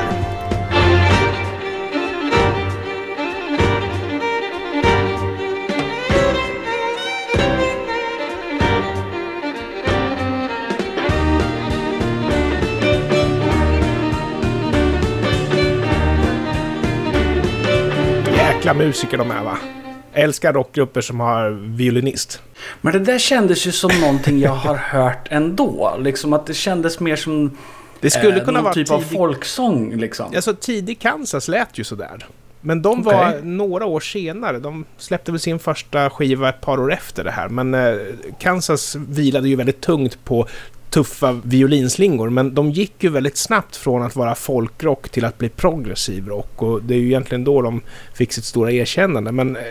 Jäkla 18.37 18.75
musiker 18.75 19.19
de 19.19 19.31
är 19.31 19.45
va? 19.45 19.59
Älskar 20.13 20.53
rockgrupper 20.53 21.01
som 21.01 21.21
har 21.21 21.51
violinist. 21.51 22.43
Men 22.81 22.93
det 22.93 22.99
där 22.99 23.19
kändes 23.19 23.67
ju 23.67 23.73
som 23.73 24.01
någonting 24.01 24.39
jag 24.39 24.51
har 24.55 24.75
hört 24.93 25.29
ändå. 25.31 25.97
Liksom 26.01 26.33
att 26.33 26.47
det 26.47 26.55
kändes 26.55 27.01
mer 27.01 27.17
som 27.17 27.57
Det 28.01 28.11
skulle 28.11 28.39
eh, 28.39 28.45
kunna 28.45 28.63
vara 28.63 28.75
typ 28.75 28.91
av 28.91 29.01
folksång 29.01 29.97
liksom. 29.97 30.33
alltså, 30.35 30.55
tidig 30.55 30.99
Kansas 30.99 31.49
lät 31.49 31.79
ju 31.79 31.85
sådär. 31.85 32.27
Men 32.61 32.83
de 32.83 33.03
var 33.03 33.29
Okej. 33.29 33.43
några 33.43 33.87
år 33.87 34.01
senare. 34.01 34.59
De 34.59 34.85
släppte 34.99 35.33
väl 35.33 35.41
sin 35.41 35.59
första 35.59 36.11
skiva 36.11 36.49
ett 36.49 36.61
par 36.61 36.81
år 36.81 36.93
efter 36.93 37.25
det 37.25 37.31
här. 37.31 37.49
Men 37.49 37.75
eh, 37.75 37.97
Kansas 38.41 38.97
vilade 39.09 39.49
ju 39.49 39.57
väldigt 39.57 39.81
tungt 39.81 40.25
på 40.25 40.47
tuffa 40.91 41.41
violinslingor. 41.45 42.31
Men 42.31 42.55
de 42.55 42.71
gick 42.71 43.05
ju 43.05 43.09
väldigt 43.11 43.37
snabbt 43.37 43.77
från 43.77 44.03
att 44.03 44.17
vara 44.17 44.35
folkrock 44.35 45.09
till 45.09 45.25
att 45.25 45.39
bli 45.39 45.49
progressiv 45.49 46.29
rock. 46.29 46.63
Och 46.63 46.83
det 46.83 46.95
är 46.95 46.99
ju 46.99 47.07
egentligen 47.07 47.45
då 47.45 47.63
de 47.63 47.81
fick 48.15 48.33
sitt 48.33 48.45
stora 48.45 48.73
erkännande. 48.73 49.33
Men 49.33 49.57
eh, 49.57 49.63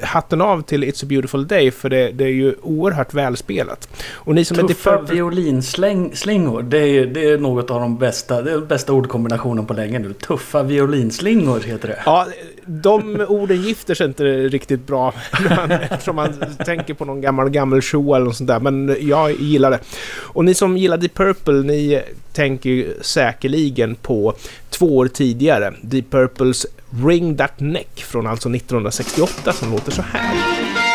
hatten 0.00 0.40
av 0.40 0.62
till 0.62 0.84
It's 0.84 1.04
a 1.04 1.06
beautiful 1.08 1.46
day 1.46 1.70
för 1.70 1.88
det, 1.88 2.10
det 2.12 2.24
är 2.24 2.28
ju 2.28 2.54
oerhört 2.62 3.14
välspelat. 3.14 3.88
Och 4.12 4.34
ni 4.34 4.44
som 4.44 4.58
är 4.58 4.62
Tuffa 4.62 4.90
Purple- 4.96 5.12
violinslingor. 5.12 6.62
Det 6.62 6.78
är, 6.78 6.86
ju- 6.86 7.06
det 7.06 7.30
är 7.30 7.38
något 7.38 7.70
av 7.70 7.80
de 7.80 7.98
bästa, 7.98 8.42
det 8.42 8.50
är 8.50 8.54
den 8.58 8.66
bästa 8.66 8.92
ordkombinationen 8.92 9.66
på 9.66 9.74
länge 9.74 9.98
nu. 9.98 10.12
Tuffa 10.12 10.62
violinslingor 10.62 11.60
heter 11.60 11.88
det. 11.88 12.02
Ja, 12.06 12.26
de 12.66 13.20
orden 13.28 13.62
gifter 13.62 13.94
sig 13.94 14.06
inte 14.06 14.24
riktigt 14.24 14.86
bra 14.86 15.14
man, 15.56 15.70
eftersom 15.90 16.16
man 16.16 16.34
tänker 16.64 16.94
på 16.94 17.04
någon 17.04 17.20
gammal, 17.20 17.50
gammal 17.50 17.82
show 17.82 18.16
eller 18.16 18.26
något 18.26 18.36
sånt 18.36 18.48
där. 18.48 18.60
Men 18.60 18.96
jag 19.00 19.40
gillar 19.40 19.70
det. 19.70 19.80
Och 20.16 20.44
ni 20.44 20.54
som 20.54 20.76
gillar 20.76 20.96
Deep 20.96 21.14
Purple, 21.14 21.62
ni 21.62 22.02
tänker 22.32 22.70
ju 22.70 22.94
säkerligen 23.00 23.94
på 23.94 24.34
två 24.70 24.96
år 24.96 25.08
tidigare. 25.08 25.74
Deep 25.80 26.10
Purples 26.10 26.66
Ring 27.06 27.36
That 27.36 27.60
Neck 27.60 28.04
från 28.04 28.26
alltså 28.26 28.48
1968 28.48 29.52
som 29.52 29.70
låter 29.70 29.92
så 29.92 30.02
här. 30.02 30.85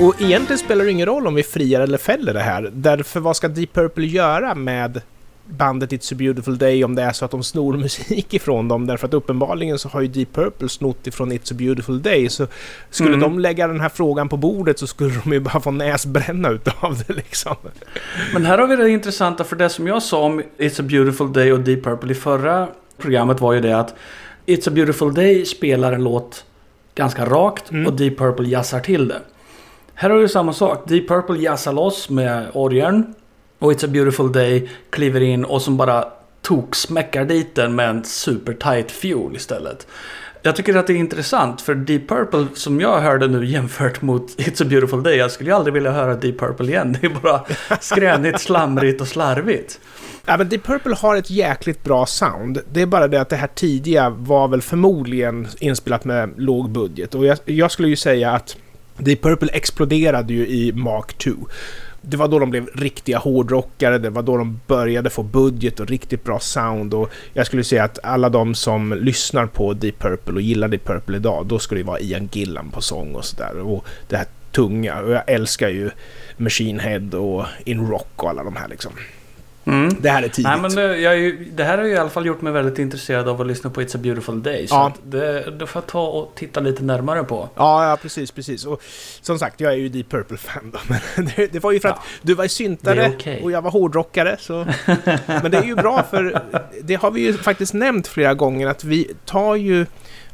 Och 0.00 0.22
egentligen 0.22 0.58
spelar 0.58 0.84
det 0.84 0.90
ingen 0.90 1.06
roll 1.06 1.26
om 1.26 1.34
vi 1.34 1.42
friar 1.42 1.80
eller 1.80 1.98
fäller 1.98 2.34
det 2.34 2.40
här. 2.40 2.70
Därför 2.72 3.20
vad 3.20 3.36
ska 3.36 3.48
Deep 3.48 3.72
Purple 3.72 4.06
göra 4.06 4.54
med 4.54 5.00
bandet 5.46 5.90
It's 5.92 6.12
a 6.12 6.16
beautiful 6.18 6.58
day 6.58 6.84
om 6.84 6.94
det 6.94 7.02
är 7.02 7.12
så 7.12 7.24
att 7.24 7.30
de 7.30 7.42
snor 7.42 7.76
musik 7.76 8.34
ifrån 8.34 8.68
dem? 8.68 8.86
Därför 8.86 9.06
att 9.08 9.14
uppenbarligen 9.14 9.78
så 9.78 9.88
har 9.88 10.00
ju 10.00 10.08
Deep 10.08 10.32
Purple 10.34 10.68
snott 10.68 11.06
ifrån 11.06 11.32
It's 11.32 11.52
a 11.52 11.56
beautiful 11.58 12.02
day. 12.02 12.28
Så 12.28 12.46
skulle 12.90 13.08
Mm. 13.08 13.20
de 13.20 13.38
lägga 13.38 13.68
den 13.68 13.80
här 13.80 13.88
frågan 13.88 14.28
på 14.28 14.36
bordet 14.36 14.78
så 14.78 14.86
skulle 14.86 15.14
de 15.24 15.32
ju 15.32 15.40
bara 15.40 15.60
få 15.60 15.70
näsbränna 15.70 16.48
utav 16.50 17.02
det 17.06 17.12
liksom. 17.14 17.56
Men 18.32 18.46
här 18.46 18.58
har 18.58 18.66
vi 18.66 18.76
det 18.76 18.88
intressanta 18.90 19.44
för 19.44 19.56
det 19.56 19.68
som 19.68 19.86
jag 19.86 20.02
sa 20.02 20.22
om 20.24 20.42
It's 20.58 20.80
a 20.80 20.84
beautiful 20.88 21.32
day 21.32 21.52
och 21.52 21.60
Deep 21.60 21.84
Purple 21.84 22.12
i 22.12 22.14
förra 22.14 22.68
programmet 22.98 23.40
var 23.40 23.52
ju 23.52 23.60
det 23.60 23.78
att 23.78 23.94
It's 24.46 24.68
a 24.68 24.72
beautiful 24.74 25.14
day 25.14 25.44
spelar 25.44 25.92
en 25.92 26.04
låt 26.04 26.44
ganska 26.94 27.24
rakt 27.26 27.70
Mm. 27.70 27.86
och 27.86 27.92
Deep 27.92 28.18
Purple 28.18 28.48
jazzar 28.48 28.80
till 28.80 29.08
det. 29.08 29.20
Här 29.98 30.10
har 30.10 30.18
vi 30.18 30.28
samma 30.28 30.52
sak. 30.52 30.88
Deep 30.88 31.08
Purple 31.08 31.38
jazzar 31.38 31.72
loss 31.72 32.10
med 32.10 32.46
orgeln 32.52 33.14
och 33.58 33.72
It's 33.72 33.84
a 33.84 33.88
beautiful 33.88 34.32
day 34.32 34.70
kliver 34.90 35.20
in 35.20 35.44
och 35.44 35.62
som 35.62 35.76
bara 35.76 36.04
toksmäckar 36.42 37.24
dit 37.24 37.54
den 37.54 37.74
med 37.74 37.90
en 37.90 38.04
super 38.04 38.52
tight 38.52 38.90
fuel 38.90 39.36
istället. 39.36 39.86
Jag 40.42 40.56
tycker 40.56 40.76
att 40.76 40.86
det 40.86 40.92
är 40.92 40.96
intressant 40.96 41.60
för 41.60 41.74
Deep 41.74 42.08
Purple 42.08 42.46
som 42.54 42.80
jag 42.80 43.00
hörde 43.00 43.28
nu 43.28 43.46
jämfört 43.46 44.02
mot 44.02 44.36
It's 44.38 44.62
a 44.62 44.66
beautiful 44.70 45.02
day. 45.02 45.16
Jag 45.16 45.30
skulle 45.30 45.50
ju 45.50 45.56
aldrig 45.56 45.74
vilja 45.74 45.92
höra 45.92 46.14
Deep 46.14 46.38
Purple 46.38 46.66
igen. 46.66 46.96
Det 47.00 47.06
är 47.06 47.20
bara 47.22 47.44
skränigt, 47.80 48.40
slamrigt 48.40 49.00
och 49.00 49.08
slarvigt. 49.08 49.80
Ja, 50.26 50.36
men 50.36 50.48
Deep 50.48 50.64
Purple 50.64 50.94
har 50.94 51.16
ett 51.16 51.30
jäkligt 51.30 51.84
bra 51.84 52.06
sound. 52.06 52.60
Det 52.72 52.82
är 52.82 52.86
bara 52.86 53.08
det 53.08 53.20
att 53.20 53.28
det 53.28 53.36
här 53.36 53.50
tidiga 53.54 54.10
var 54.10 54.48
väl 54.48 54.62
förmodligen 54.62 55.48
inspelat 55.60 56.04
med 56.04 56.32
låg 56.36 56.70
budget. 56.70 57.14
Och 57.14 57.26
jag, 57.26 57.38
jag 57.44 57.70
skulle 57.70 57.88
ju 57.88 57.96
säga 57.96 58.30
att 58.30 58.56
Deep 58.98 59.22
Purple 59.22 59.48
exploderade 59.52 60.34
ju 60.34 60.46
i 60.46 60.72
Mark 60.72 61.18
2. 61.18 61.30
Det 62.00 62.16
var 62.16 62.28
då 62.28 62.38
de 62.38 62.50
blev 62.50 62.66
riktiga 62.74 63.18
hårdrockare, 63.18 63.98
det 63.98 64.10
var 64.10 64.22
då 64.22 64.36
de 64.36 64.60
började 64.66 65.10
få 65.10 65.22
budget 65.22 65.80
och 65.80 65.88
riktigt 65.88 66.24
bra 66.24 66.38
sound 66.38 66.94
och 66.94 67.10
jag 67.32 67.46
skulle 67.46 67.64
säga 67.64 67.84
att 67.84 67.98
alla 68.04 68.28
de 68.28 68.54
som 68.54 68.92
lyssnar 68.92 69.46
på 69.46 69.72
Deep 69.72 69.98
Purple 69.98 70.34
och 70.34 70.40
gillar 70.40 70.68
Deep 70.68 70.84
Purple 70.84 71.16
idag, 71.16 71.46
då 71.46 71.58
skulle 71.58 71.80
det 71.80 71.86
vara 71.86 72.00
Ian 72.00 72.28
Gillan 72.32 72.70
på 72.70 72.80
sång 72.80 73.14
och 73.14 73.24
sådär. 73.24 73.58
Och 73.58 73.84
det 74.08 74.16
här 74.16 74.26
tunga, 74.52 75.00
och 75.00 75.12
jag 75.12 75.22
älskar 75.26 75.68
ju 75.68 75.90
Machine 76.36 76.78
Head 76.78 77.18
och 77.18 77.44
In 77.64 77.90
Rock 77.90 78.22
och 78.22 78.30
alla 78.30 78.44
de 78.44 78.56
här 78.56 78.68
liksom. 78.68 78.92
Mm. 79.66 79.96
Det 80.00 80.10
här 80.10 80.22
är 80.22 80.28
tidigt. 80.28 80.44
Nej, 80.44 80.58
men 80.60 80.74
det, 80.74 80.98
jag, 80.98 81.12
är 81.12 81.16
ju- 81.16 81.44
det 81.56 81.64
här 81.64 81.78
har 81.78 81.84
ju 81.84 81.92
i 81.92 81.96
alla 81.96 82.10
fall 82.10 82.26
gjort 82.26 82.40
mig 82.42 82.52
väldigt 82.52 82.78
intresserad 82.78 83.28
av 83.28 83.40
att 83.40 83.46
lyssna 83.46 83.70
på 83.70 83.80
It's 83.82 83.96
a 83.96 84.00
beautiful 84.02 84.42
day. 84.42 84.66
Så 84.66 84.74
Ja. 84.74 84.86
att 84.86 85.10
det, 85.10 85.50
det 85.58 85.66
får 85.66 85.82
jag 85.82 85.86
ta 85.86 86.06
och 86.06 86.32
titta 86.34 86.60
lite 86.60 86.82
närmare 86.84 87.24
på. 87.24 87.48
Ja, 87.54 87.88
ja, 87.90 87.96
precis, 88.02 88.30
precis. 88.30 88.64
Och 88.66 88.82
som 89.20 89.38
sagt, 89.38 89.60
jag 89.60 89.72
är 89.72 89.76
ju 89.76 89.88
Deep 89.88 90.10
Purple-fan 90.10 90.70
då. 90.72 90.78
Men 91.16 91.30
det, 91.36 91.46
det 91.52 91.58
var 91.58 91.72
ju 91.72 91.80
för 91.80 91.88
att 91.88 91.96
Ja. 92.02 92.18
du 92.22 92.34
var 92.34 92.46
syntare 92.46 93.12
okej. 93.16 93.40
och 93.42 93.50
jag 93.50 93.62
var 93.62 93.70
hårdrockare. 93.70 94.36
Så. 94.40 94.54
Men 95.26 95.50
det 95.50 95.58
är 95.58 95.64
ju 95.64 95.74
bra 95.74 96.02
för 96.10 96.42
det 96.82 96.94
har 96.94 97.10
vi 97.10 97.20
ju 97.20 97.32
faktiskt 97.32 97.74
nämnt 97.74 98.06
flera 98.06 98.34
gånger 98.34 98.66
att 98.66 98.84
vi 98.84 99.10
tar 99.24 99.54
ju 99.54 99.86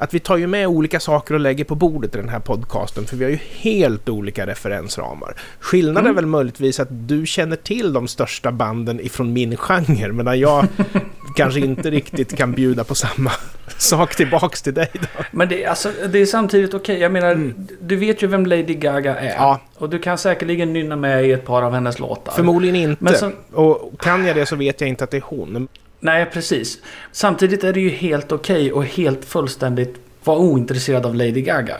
att 0.02 0.14
vi 0.14 0.18
tar 0.20 0.36
ju 0.36 0.46
med 0.46 0.66
olika 0.66 1.00
saker 1.00 1.34
och 1.34 1.40
lägger 1.40 1.64
på 1.64 1.74
bordet 1.74 2.14
i 2.14 2.18
den 2.18 2.28
här 2.28 2.38
podcasten 2.40 3.06
för 3.06 3.16
vi 3.16 3.24
har 3.24 3.30
ju 3.30 3.38
helt 3.60 4.08
olika 4.08 4.46
referensramar. 4.46 5.34
Skillnaden 5.60 6.04
Mm. 6.04 6.10
är 6.10 6.14
väl 6.14 6.26
möjligtvis 6.26 6.80
att 6.80 6.88
du 6.90 7.26
känner 7.26 7.56
till 7.56 7.92
de 7.92 8.08
största 8.08 8.52
banden 8.52 9.00
ifrån 9.00 9.32
min 9.32 9.56
genre 9.56 10.12
medan 10.12 10.40
jag 10.40 10.66
kanske 11.36 11.60
inte 11.60 11.90
riktigt 11.90 12.36
kan 12.36 12.52
bjuda 12.52 12.84
på 12.84 12.94
samma 12.94 13.30
sak 13.78 14.14
tillbaks 14.16 14.62
till 14.62 14.74
dig. 14.74 14.90
Då. 14.92 15.06
Men 15.30 15.48
det, 15.48 15.64
är 15.64 15.68
alltså, 15.68 15.90
det 16.12 16.18
är 16.18 16.26
samtidigt 16.26 16.74
okej. 16.74 16.98
Jag 16.98 17.12
menar, 17.12 17.32
Mm. 17.32 17.54
du 17.80 17.96
vet 17.96 18.22
ju 18.22 18.26
vem 18.26 18.46
Lady 18.46 18.74
Gaga 18.74 19.16
är. 19.16 19.34
Ja. 19.34 19.60
Och 19.78 19.90
du 19.90 19.98
kan 19.98 20.18
säkerligen 20.18 20.72
nynna 20.72 20.96
med 20.96 21.26
i 21.26 21.32
ett 21.32 21.44
par 21.44 21.62
av 21.62 21.72
hennes 21.74 21.98
låtar. 21.98 22.32
Förmodligen 22.32 22.76
inte. 22.76 23.04
Men 23.04 23.14
som- 23.14 23.32
Och 23.52 24.00
kan 24.00 24.24
jag 24.26 24.36
det 24.36 24.46
så 24.46 24.56
vet 24.56 24.80
jag 24.80 24.88
inte 24.88 25.04
att 25.04 25.10
det 25.10 25.16
är 25.16 25.22
hon. 25.26 25.68
Nej, 26.02 26.26
precis. 26.26 26.78
Samtidigt 27.12 27.64
är 27.64 27.72
det 27.72 27.80
ju 27.80 27.90
helt 27.90 28.32
okej 28.32 28.72
och 28.72 28.84
helt 28.84 29.24
fullständigt 29.24 29.94
vara 30.24 30.38
ointresserad 30.38 31.06
av 31.06 31.14
Lady 31.14 31.40
Gaga. 31.42 31.76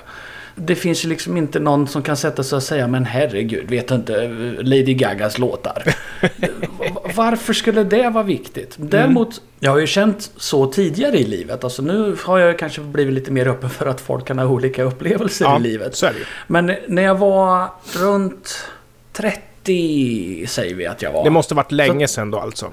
det 0.55 0.75
finns 0.75 1.05
ju 1.05 1.09
liksom 1.09 1.37
inte 1.37 1.61
någon 1.61 1.88
som 1.88 2.02
kan 2.02 2.17
sätta 2.17 2.43
sig 2.43 2.57
och 2.57 2.62
säga 2.62 2.88
men 2.88 3.05
herregud, 3.05 3.71
vet 3.71 3.88
du 3.88 3.95
inte 3.95 4.23
eh, 4.23 4.31
Lady 4.64 4.95
Gagas 4.95 5.38
låtar? 5.38 5.83
Varför 7.14 7.52
skulle 7.52 7.85
det 7.85 8.11
vara 8.11 8.25
viktigt? 8.25 8.75
Däremot, 8.76 9.41
jag 9.61 9.71
har 9.71 9.79
ju 9.79 9.87
känt 9.87 10.31
så 10.37 10.67
tidigare 10.67 11.19
i 11.19 11.25
livet. 11.25 11.64
Alltså 11.64 11.83
nu 11.83 12.17
har 12.25 12.38
jag 12.38 12.59
kanske 12.59 12.81
blivit 12.81 13.14
lite 13.14 13.31
mer 13.31 13.49
öppen 13.49 13.71
för 13.71 13.87
att 13.87 14.00
folk 14.00 14.26
kan 14.26 14.38
ha 14.38 14.47
olika 14.47 14.83
upplevelser 14.83 15.57
i 15.57 15.62
livet. 15.62 15.97
så 15.97 16.07
är 16.07 16.11
det. 16.11 16.19
Men 16.47 16.75
när 16.87 17.02
jag 17.02 17.14
var 17.19 17.69
runt 17.99 18.69
30, 19.12 20.47
säger 20.49 20.75
vi 20.75 20.87
att 20.87 21.02
jag 21.02 21.12
var. 21.12 21.25
Det 21.25 21.31
måste 21.31 21.55
varit 21.55 21.73
länge 21.73 22.09
sedan 22.09 22.31
då 22.31 22.38
alltså. 22.38 22.73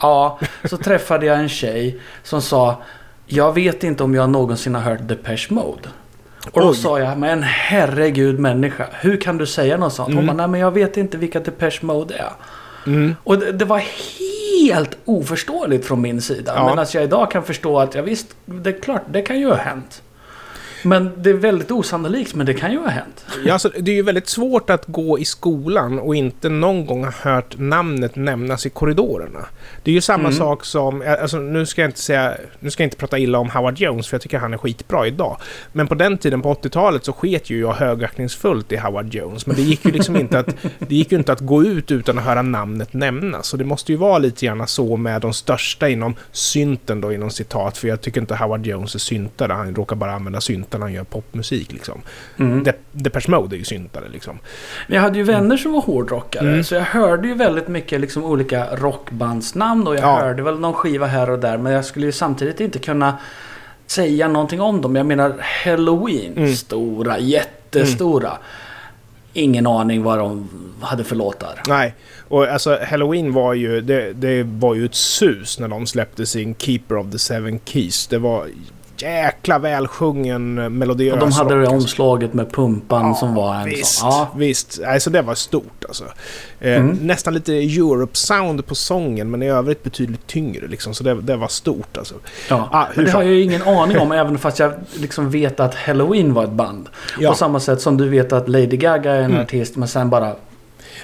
Ja, 0.00 0.38
så 0.64 0.76
träffade 0.76 1.26
jag 1.26 1.38
en 1.38 1.48
tjej 1.48 2.00
som 2.22 2.42
sa 2.42 2.82
Jag 3.26 3.52
vet 3.52 3.84
inte 3.84 4.04
om 4.04 4.14
jag 4.14 4.30
någonsin 4.30 4.74
har 4.74 4.82
hört 4.82 5.00
Depeche 5.02 5.46
Mode. 5.50 5.88
Och 6.52 6.60
då 6.60 6.68
Oj. 6.68 6.76
sa 6.76 6.98
jag, 6.98 7.18
men 7.18 7.42
herregud 7.42 8.38
människa, 8.38 8.86
hur 8.92 9.16
kan 9.16 9.38
du 9.38 9.46
säga 9.46 9.76
något 9.76 9.92
sånt? 9.92 10.14
Hon 10.14 10.26
bara, 10.26 10.36
nej 10.36 10.48
men 10.48 10.60
jag 10.60 10.70
vet 10.70 10.96
inte 10.96 11.18
vilka 11.18 11.40
Depeche 11.40 11.78
Mode 11.82 12.14
är. 12.14 12.32
Mm. 12.86 13.16
Och 13.24 13.38
det, 13.38 13.52
det 13.52 13.64
var 13.64 13.82
helt 14.58 14.96
oförståeligt 15.04 15.86
från 15.86 16.00
min 16.00 16.22
sida. 16.22 16.52
Ja. 16.56 16.68
Men 16.68 16.78
alltså 16.78 16.98
jag 16.98 17.04
idag 17.04 17.30
kan 17.30 17.42
förstå 17.42 17.80
att, 17.80 17.94
ja 17.94 18.02
visst, 18.02 18.36
det 18.44 18.70
är 18.70 18.80
klart, 18.80 19.02
det 19.10 19.22
kan 19.22 19.40
ju 19.40 19.48
ha 19.48 19.56
hänt. 19.56 20.02
Men 20.84 21.10
det 21.16 21.30
är 21.30 21.34
väldigt 21.34 21.70
osannolikt, 21.70 22.34
men 22.34 22.46
det 22.46 22.54
kan 22.54 22.72
ju 22.72 22.78
ha 22.78 22.88
hänt. 22.88 23.24
Ja, 23.44 23.52
alltså, 23.52 23.70
det 23.80 23.90
är 23.90 23.94
ju 23.94 24.02
väldigt 24.02 24.28
svårt 24.28 24.70
att 24.70 24.86
gå 24.86 25.18
i 25.18 25.24
skolan 25.24 25.98
och 25.98 26.16
inte 26.16 26.48
någon 26.48 26.86
gång 26.86 27.04
ha 27.04 27.12
hört 27.22 27.58
namnet 27.58 28.16
nämnas 28.16 28.66
i 28.66 28.70
korridorerna. 28.70 29.46
Det 29.82 29.90
är 29.90 29.94
ju 29.94 30.00
samma 30.00 30.24
Mm. 30.28 30.32
sak 30.32 30.64
som, 30.64 31.02
alltså, 31.20 31.36
nu 31.36 31.66
ska 31.66 31.80
jag 31.80 31.88
inte 31.88 32.00
säga, 32.00 32.34
nu 32.60 32.70
ska 32.70 32.82
jag 32.82 32.86
inte 32.86 32.96
prata 32.96 33.18
illa 33.18 33.38
om 33.38 33.50
Howard 33.50 33.78
Jones 33.78 34.08
för 34.08 34.14
jag 34.14 34.22
tycker 34.22 34.38
han 34.38 34.54
är 34.54 34.58
skitbra 34.58 35.06
idag. 35.06 35.36
Men 35.72 35.86
på 35.86 35.94
den 35.94 36.18
tiden, 36.18 36.42
på 36.42 36.54
80-talet, 36.54 37.04
så 37.04 37.12
sket 37.12 37.50
ju 37.50 37.60
jag 37.60 37.72
högaktningsfullt 37.72 38.72
i 38.72 38.76
Howard 38.76 39.14
Jones. 39.14 39.46
Men 39.46 39.56
det 39.56 39.62
gick 39.62 39.84
ju 39.84 39.90
liksom 39.92 40.16
inte 40.16 40.38
att, 40.38 40.46
det 40.78 40.94
gick 40.94 41.12
ju 41.12 41.18
inte 41.18 41.32
att 41.32 41.40
gå 41.40 41.64
ut 41.64 41.90
utan 41.90 42.18
att 42.18 42.24
höra 42.24 42.42
namnet 42.42 42.92
nämnas. 42.92 43.46
Så 43.46 43.56
det 43.56 43.64
måste 43.64 43.92
ju 43.92 43.98
vara 43.98 44.18
lite 44.18 44.46
grann 44.46 44.66
så 44.66 44.96
med 44.96 45.20
de 45.20 45.32
största 45.32 45.88
inom 45.88 46.14
synten 46.32 47.00
då, 47.00 47.12
inom 47.12 47.30
citat. 47.30 47.78
För 47.78 47.88
jag 47.88 48.00
tycker 48.00 48.20
inte 48.20 48.36
Howard 48.36 48.66
Jones 48.66 48.94
är 48.94 48.98
syntare, 48.98 49.52
han 49.52 49.74
råkar 49.74 49.96
bara 49.96 50.12
använda 50.12 50.40
syntar 50.40 50.73
när 50.78 50.86
han 50.86 50.92
gör 50.92 51.04
popmusik 51.04 51.72
liksom. 51.72 52.00
Mm. 52.38 52.64
De- 52.64 52.72
Depeche 52.92 53.30
Mode 53.30 53.56
är 53.56 53.58
ju 53.58 53.64
syntare 53.64 54.04
liksom. 54.12 54.38
Men 54.88 54.94
jag 54.96 55.02
hade 55.02 55.18
ju 55.18 55.24
vänner 55.24 55.56
som 55.56 55.72
var 55.72 55.80
hårdrockare. 55.80 56.48
Mm. 56.48 56.64
Så 56.64 56.74
jag 56.74 56.82
hörde 56.82 57.28
ju 57.28 57.34
väldigt 57.34 57.68
mycket 57.68 58.00
liksom 58.00 58.24
olika 58.24 58.76
rockbandsnamn. 58.76 59.86
Och 59.86 59.94
jag 59.94 60.02
Ja. 60.02 60.18
hörde 60.20 60.42
väl 60.42 60.58
någon 60.58 60.74
skiva 60.74 61.06
här 61.06 61.30
och 61.30 61.38
där. 61.38 61.58
Men 61.58 61.72
jag 61.72 61.84
skulle 61.84 62.06
ju 62.06 62.12
samtidigt 62.12 62.60
inte 62.60 62.78
kunna 62.78 63.18
säga 63.86 64.28
någonting 64.28 64.60
om 64.60 64.80
dem. 64.80 64.96
Jag 64.96 65.06
menar 65.06 65.34
Halloween. 65.64 66.32
Mm. 66.36 66.54
Stora, 66.54 67.18
jättestora. 67.18 68.32
Ingen 69.36 69.66
aning 69.66 70.02
vad 70.02 70.18
de 70.18 70.48
hade 70.80 71.04
för 71.04 71.16
låtar. 71.16 71.62
Nej, 71.68 71.94
och 72.28 72.46
alltså 72.46 72.78
Halloween 72.88 73.32
var 73.32 73.54
ju, 73.54 73.80
det, 73.80 74.12
det 74.12 74.42
var 74.42 74.74
ju 74.74 74.84
ett 74.84 74.94
sus 74.94 75.58
när 75.58 75.68
de 75.68 75.86
släppte 75.86 76.26
sin 76.26 76.54
Keeper 76.54 76.96
of 76.96 77.10
the 77.12 77.18
Seven 77.18 77.60
Keys. 77.64 78.06
Det 78.06 78.18
var 78.18 78.46
jäkla 78.98 79.58
välsjungen 79.58 80.54
melodiös 80.78 81.12
Och 81.12 81.18
de 81.18 81.32
hade 81.32 81.54
det 81.54 81.60
alltså. 81.60 81.74
omslaget 81.74 82.34
med 82.34 82.52
pumpan 82.52 83.14
som 83.14 83.34
var 83.34 83.54
en 83.54 83.64
visst, 83.64 83.94
sån. 83.98 84.08
Ja. 84.08 84.28
visst. 84.36 84.80
Alltså 84.86 85.10
det 85.10 85.22
var 85.22 85.34
stort 85.34 85.84
alltså. 85.88 86.04
Eh, 86.60 86.74
Mm. 86.74 86.96
Nästan 87.02 87.34
lite 87.34 87.52
Europe-sound 87.52 88.62
på 88.66 88.74
sången 88.74 89.30
men 89.30 89.42
i 89.42 89.48
övrigt 89.50 89.82
betydligt 89.82 90.26
tyngre 90.26 90.66
liksom. 90.66 90.94
Så 90.94 91.04
det, 91.04 91.14
det 91.14 91.36
var 91.36 91.48
stort 91.48 91.96
alltså. 91.96 92.14
Ja. 92.50 92.68
Ah, 92.72 92.86
men 92.94 93.04
det 93.04 93.10
fan- 93.10 93.16
har 93.20 93.22
jag 93.24 93.34
ju 93.34 93.42
ingen 93.42 93.62
aning 93.62 93.98
om 93.98 94.12
även 94.22 94.38
fast 94.38 94.58
jag 94.58 94.72
liksom 94.94 95.30
vet 95.30 95.60
att 95.60 95.74
Halloween 95.74 96.34
var 96.34 96.44
ett 96.44 96.50
band. 96.50 96.88
Ja. 97.20 97.30
På 97.30 97.36
samma 97.36 97.60
sätt 97.60 97.80
som 97.80 97.96
du 97.96 98.08
vet 98.08 98.32
att 98.32 98.48
Lady 98.48 98.76
Gaga 98.76 99.12
är 99.12 99.18
en 99.22 99.30
Mm. 99.30 99.42
artist 99.42 99.76
men 99.76 99.88
sen 99.88 100.10
bara... 100.10 100.34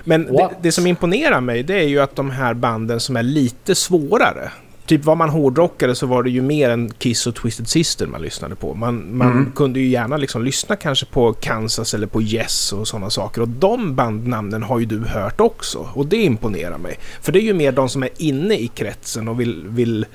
Men 0.04 0.26
det, 0.36 0.48
det 0.62 0.72
som 0.72 0.86
imponerar 0.86 1.40
mig 1.40 1.62
det 1.62 1.74
är 1.78 1.88
ju 1.88 2.00
att 2.00 2.16
de 2.16 2.30
här 2.30 2.54
banden 2.54 3.00
som 3.00 3.16
är 3.16 3.22
lite 3.22 3.74
svårare. 3.74 4.50
Typ 4.90 5.04
var 5.04 5.16
man 5.16 5.28
hårdrockare 5.30 5.94
så 5.94 6.06
var 6.06 6.22
det 6.22 6.30
ju 6.30 6.42
mer 6.42 6.70
än 6.70 6.90
Kiss 6.90 7.26
och 7.26 7.34
Twisted 7.34 7.68
Sister 7.68 8.06
man 8.06 8.22
lyssnade 8.22 8.54
på. 8.54 8.74
Man, 8.74 9.16
man 9.16 9.30
Mm. 9.32 9.52
kunde 9.52 9.80
ju 9.80 9.86
gärna 9.88 10.16
liksom 10.16 10.44
lyssna 10.44 10.76
kanske 10.76 11.06
på 11.06 11.32
Kansas 11.32 11.94
eller 11.94 12.06
på 12.06 12.22
Yes 12.22 12.72
och 12.72 12.88
sådana 12.88 13.10
saker. 13.10 13.40
Och 13.40 13.48
de 13.48 13.94
bandnamnen 13.94 14.62
har 14.62 14.78
ju 14.78 14.86
du 14.86 14.98
hört 14.98 15.40
också. 15.40 15.88
Och 15.94 16.06
det 16.06 16.16
imponerar 16.16 16.78
mig. 16.78 16.98
För 17.22 17.32
det 17.32 17.38
är 17.38 17.42
ju 17.42 17.54
mer 17.54 17.72
de 17.72 17.88
som 17.88 18.02
är 18.02 18.08
inne 18.16 18.54
i 18.54 18.68
kretsen 18.68 19.28
och 19.28 19.40
vill, 19.40 19.64
vill, 19.68 20.06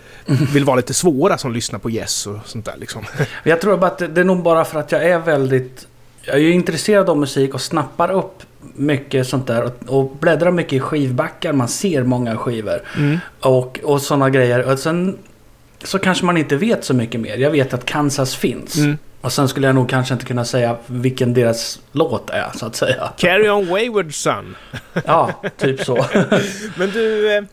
vill 0.53 0.65
vara 0.65 0.75
lite 0.77 0.93
svåra 0.93 1.38
som 1.38 1.51
lyssnar 1.53 1.79
på 1.79 1.89
Yes 1.91 2.27
och 2.27 2.38
sånt 2.45 2.65
där 2.65 2.75
liksom. 2.77 3.03
Jag 3.43 3.61
tror 3.61 3.77
bara 3.77 3.88
att 3.88 3.97
det 3.97 4.07
det 4.07 4.21
är 4.21 4.25
nog 4.25 4.43
bara 4.43 4.65
för 4.65 4.79
att 4.79 4.91
jag 4.91 5.03
är 5.03 5.19
väldigt... 5.19 5.88
Jag 6.25 6.35
är 6.35 6.39
ju 6.39 6.51
intresserad 6.51 7.09
av 7.09 7.17
musik 7.17 7.53
och 7.53 7.61
snappar 7.61 8.11
upp 8.11 8.43
mycket 8.73 9.27
sånt 9.27 9.47
där. 9.47 9.63
Och, 9.63 9.99
och 9.99 10.15
bläddrar 10.19 10.51
mycket 10.51 10.73
i 10.73 10.79
skivbackar. 10.79 11.53
Man 11.53 11.67
ser 11.67 12.03
många 12.03 12.38
skivor. 12.38 12.81
Mm. 12.97 13.19
Och, 13.39 13.79
och 13.83 14.01
sådana 14.01 14.29
grejer. 14.29 14.71
Och 14.71 14.79
sen 14.79 15.17
så 15.83 15.99
kanske 15.99 16.25
man 16.25 16.38
inte 16.38 16.55
vet 16.55 16.83
så 16.83 16.93
mycket 16.93 17.21
mer. 17.21 17.38
Jag 17.38 17.51
vet 17.51 17.73
att 17.73 17.85
Kansas 17.85 18.35
finns. 18.35 18.77
Mm. 18.77 18.97
Och 19.21 19.31
sen 19.31 19.47
skulle 19.47 19.67
jag 19.67 19.75
nog 19.75 19.89
kanske 19.89 20.13
inte 20.13 20.25
kunna 20.25 20.45
säga 20.45 20.77
vilken 20.88 21.33
deras 21.33 21.79
låt 21.91 22.29
är 22.29 22.51
så 22.55 22.65
att 22.65 22.75
säga. 22.75 23.09
Carry 23.17 23.49
on 23.49 23.67
Wayward 23.67 24.13
Son. 24.13 24.55
Ja, 25.05 25.41
typ 25.57 25.83
så. 25.83 25.95
Men 26.77 26.91
du, 26.91 27.35
eh, 27.35 27.43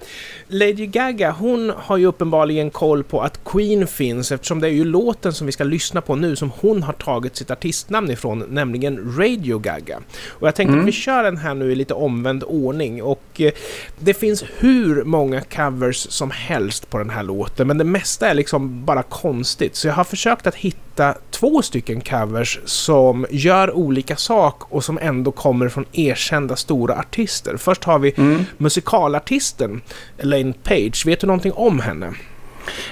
Lady 0.55 0.87
Gaga, 0.87 1.31
hon 1.31 1.73
har 1.77 1.97
ju 1.97 2.07
uppenbarligen 2.07 2.71
koll 2.71 3.05
på 3.05 3.21
att 3.21 3.45
Queen 3.45 3.87
finns 3.87 4.33
eftersom 4.33 4.61
det 4.61 4.67
är 4.69 4.73
ju 4.73 4.85
låten 4.85 5.33
som 5.33 5.47
vi 5.47 5.53
ska 5.53 5.65
lyssna 5.65 6.01
på 6.01 6.17
nu 6.17 6.37
som 6.37 6.51
hon 6.61 6.83
har 6.83 6.93
tagit 6.93 7.37
sitt 7.37 7.51
artistnamn 7.51 8.11
ifrån, 8.11 8.45
nämligen 8.49 9.15
Radio 9.19 9.59
Gaga. 9.59 10.01
Och 10.29 10.47
jag 10.49 10.55
tänkte 10.55 10.73
Mm. 10.73 10.81
att 10.81 10.89
vi 10.89 10.93
kör 10.93 11.23
den 11.25 11.37
här 11.37 11.55
nu 11.55 11.73
i 11.73 11.75
lite 11.75 11.95
omvänd 11.95 12.45
ordning 12.45 13.03
och 13.03 13.23
eh, 13.41 13.53
det 13.99 14.15
finns 14.15 14.45
hur 14.59 15.05
många 15.05 15.41
covers 15.41 15.97
som 16.11 16.31
helst 16.31 16.91
på 16.91 16.99
den 16.99 17.11
här 17.11 17.23
låten 17.23 17.67
men 17.67 17.79
det 17.79 17.85
mesta 17.85 18.29
är 18.29 18.35
liksom 18.35 18.85
bara 18.85 19.03
konstigt 19.03 19.77
så 19.77 19.87
jag 19.89 19.95
har 19.95 20.05
försökt 20.05 20.47
att 20.47 20.55
hitta 20.55 21.15
två 21.31 21.63
stycken 21.63 22.01
covers 22.01 22.61
som 22.65 23.27
gör 23.31 23.71
olika 23.77 24.17
sak 24.17 24.63
och 24.73 24.85
som 24.85 24.99
ändå 24.99 25.31
kommer 25.33 25.69
från 25.69 25.85
erkända 25.93 26.57
stora 26.57 26.99
artister. 26.99 27.57
Först 27.57 27.85
har 27.85 27.99
vi 27.99 28.15
Mm. 28.17 28.45
musikalartisten 28.59 29.81
Elaine 30.43 30.53
Page. 30.53 31.07
Vet 31.07 31.21
du 31.21 31.27
någonting 31.27 31.53
om 31.53 31.81
henne? 31.81 32.15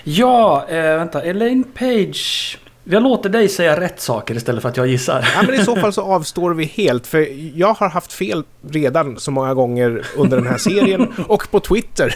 Ja, 0.05 0.67
eh, 0.69 0.97
vänta. 0.97 1.23
Elaine 1.23 1.65
Page. 1.65 2.59
Jag 2.85 3.03
låter 3.03 3.31
dig 3.31 3.49
säga 3.49 3.81
rätt 3.81 4.01
saker 4.01 4.35
istället 4.35 4.63
för 4.63 4.69
att 4.69 4.77
jag 4.77 4.87
gissar. 4.87 5.29
Ja, 5.35 5.43
men 5.43 5.61
i 5.61 5.65
så 5.65 5.77
fall 5.77 5.93
så 5.93 6.03
avstår 6.03 6.55
vi 6.55 6.65
helt, 6.65 7.07
för 7.07 7.29
jag 7.59 7.75
har 7.75 7.89
haft 7.89 8.13
fel 8.13 8.45
redan 8.71 9.21
så 9.21 9.31
många 9.31 9.55
gånger 9.55 10.07
under 10.17 10.37
den 10.37 10.47
här 10.47 10.59
serien 10.59 11.13
och 11.29 11.51
på 11.51 11.61
Twitter. 11.61 12.15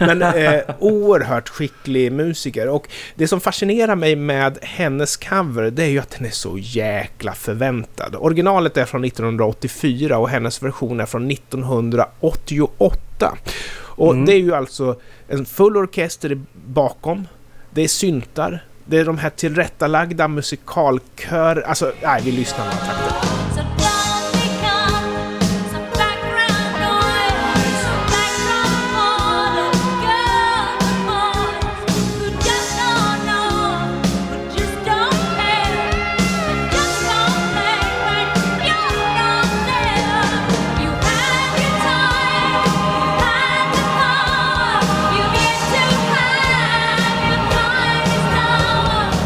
Men 0.06 0.22
eh, 0.22 0.60
oerhört 0.78 1.48
skicklig 1.48 2.12
musiker 2.12 2.68
och 2.68 2.88
det 3.14 3.28
som 3.28 3.40
fascinerar 3.40 3.96
mig 3.96 4.16
med 4.16 4.58
hennes 4.62 5.16
cover 5.16 5.70
det 5.70 5.82
är 5.82 5.88
ju 5.88 5.98
att 5.98 6.10
den 6.10 6.26
är 6.26 6.30
så 6.30 6.58
jäkla 6.58 7.32
förväntad. 7.32 8.16
Originalet 8.18 8.76
är 8.76 8.84
från 8.84 9.04
1984 9.04 10.18
och 10.18 10.28
hennes 10.28 10.62
version 10.62 11.00
är 11.00 11.06
från 11.06 11.30
1988. 11.30 13.36
Och 13.96 14.12
Mm. 14.12 14.24
det 14.26 14.32
är 14.32 14.38
ju 14.38 14.54
alltså 14.54 14.96
en 15.28 15.46
full 15.46 15.76
orkester 15.76 16.40
bakom. 16.66 17.28
Det 17.70 17.82
är 17.82 17.88
syntar. 17.88 18.64
Det 18.84 18.98
är 18.98 19.04
de 19.04 19.18
här 19.18 19.30
tillrättalagda 19.30 20.28
musikalkör... 20.28 21.60
Alltså, 21.66 21.92
nej, 22.02 22.22
vi 22.24 22.32
lyssnar 22.32 22.64
några 22.64 22.76
takter. 22.76 23.35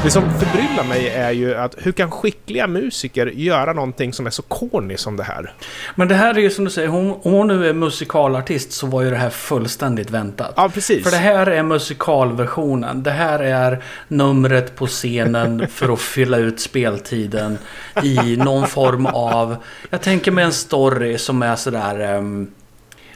Det 0.04 0.10
som 0.10 0.22
förbryllar 0.38 0.84
mig 0.84 1.08
är 1.08 1.30
ju 1.30 1.54
att 1.54 1.74
hur 1.78 1.92
kan 1.92 2.10
skickliga 2.10 2.66
musiker 2.66 3.26
göra 3.26 3.72
någonting 3.72 4.12
som 4.12 4.26
är 4.26 4.30
så 4.30 4.42
corny 4.42 4.96
som 4.96 5.16
det 5.16 5.22
här? 5.22 5.52
Men 5.94 6.08
det 6.08 6.14
här 6.14 6.34
är 6.34 6.38
ju 6.38 6.50
som 6.50 6.64
du 6.64 6.70
säger, 6.70 6.88
hon, 6.88 7.10
om 7.10 7.32
hon 7.32 7.46
nu 7.46 7.68
är 7.68 7.72
musikalartist 7.72 8.72
så 8.72 8.86
var 8.86 9.02
ju 9.02 9.10
det 9.10 9.16
här 9.16 9.30
fullständigt 9.30 10.10
väntat. 10.10 10.52
Ja, 10.56 10.68
precis. 10.74 11.04
För 11.04 11.10
det 11.10 11.16
här 11.16 11.46
är 11.46 11.62
musikalversionen. 11.62 13.02
Det 13.02 13.10
här 13.10 13.38
är 13.38 13.82
numret 14.08 14.76
på 14.76 14.86
scenen 14.86 15.66
för 15.68 15.92
att 15.92 16.00
fylla 16.00 16.36
ut 16.36 16.60
speltiden 16.60 17.58
i 18.02 18.36
någon 18.36 18.66
form 18.66 19.06
av... 19.06 19.56
Jag 19.90 20.00
tänker 20.00 20.30
mig 20.30 20.44
en 20.44 20.52
story 20.52 21.18
som 21.18 21.42
är 21.42 21.56
sådär... 21.56 22.00
ehm, 22.00 22.50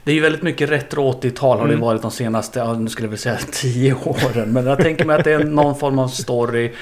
det 0.04 0.10
är 0.10 0.14
ju 0.14 0.20
väldigt 0.20 0.42
mycket 0.42 0.70
retro 0.70 1.12
80-tal 1.12 1.58
har 1.58 1.66
det 1.66 1.72
Mm. 1.74 1.84
varit 1.86 2.02
de 2.02 2.10
senaste, 2.10 2.58
ja, 2.58 2.72
nu 2.72 2.88
skulle 2.88 3.06
jag 3.06 3.10
vilja 3.10 3.22
säga 3.22 3.38
10 3.52 3.94
åren. 4.04 4.52
Men 4.52 4.66
jag 4.66 4.78
tänker 4.78 5.04
mig 5.04 5.18
att 5.18 5.24
det 5.24 5.32
är 5.32 5.44
någon 5.44 5.76
form 5.76 5.98
av 5.98 6.08
story. 6.08 6.72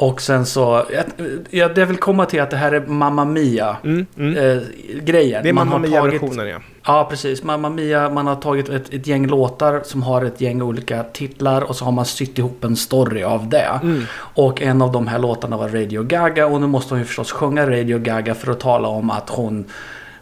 Och 0.00 0.20
sen 0.22 0.46
så, 0.46 0.84
jag, 0.92 1.04
jag, 1.50 1.78
jag 1.78 1.86
vill 1.86 1.96
komma 1.96 2.26
till 2.26 2.40
att 2.40 2.50
det 2.50 2.56
här 2.56 2.72
är 2.72 2.80
Mamma 2.86 3.24
Mia 3.24 3.76
Mm, 3.84 4.06
mm. 4.18 4.36
eh, 4.36 4.62
grejen. 5.02 5.42
Det 5.42 5.48
är 5.48 5.52
Mamma 5.52 5.78
Mia-versionen 5.78 6.48
ja. 6.48 6.58
Ja, 6.86 7.06
precis. 7.10 7.42
Mamma 7.42 7.70
Mia, 7.70 8.10
man 8.10 8.26
har 8.26 8.36
tagit 8.36 8.68
ett, 8.68 8.94
ett 8.94 9.06
gäng 9.06 9.26
låtar 9.26 9.80
som 9.84 10.02
har 10.02 10.24
ett 10.24 10.40
gäng 10.40 10.62
olika 10.62 11.02
titlar 11.02 11.62
och 11.62 11.76
så 11.76 11.84
har 11.84 11.92
man 11.92 12.04
sytt 12.04 12.38
ihop 12.38 12.64
en 12.64 12.76
story 12.76 13.22
av 13.22 13.48
det. 13.48 13.80
Mm. 13.82 14.02
Och 14.16 14.62
en 14.62 14.82
av 14.82 14.92
de 14.92 15.06
här 15.06 15.18
låtarna 15.18 15.56
var 15.56 15.68
Radio 15.68 16.02
Gaga 16.02 16.46
och 16.46 16.60
nu 16.60 16.66
måste 16.66 16.94
hon 16.94 16.98
ju 16.98 17.04
förstås 17.04 17.32
sjunga 17.32 17.66
Radio 17.70 17.98
Gaga 17.98 18.34
för 18.34 18.52
att 18.52 18.60
tala 18.60 18.88
om 18.88 19.10
att 19.10 19.30
hon 19.30 19.64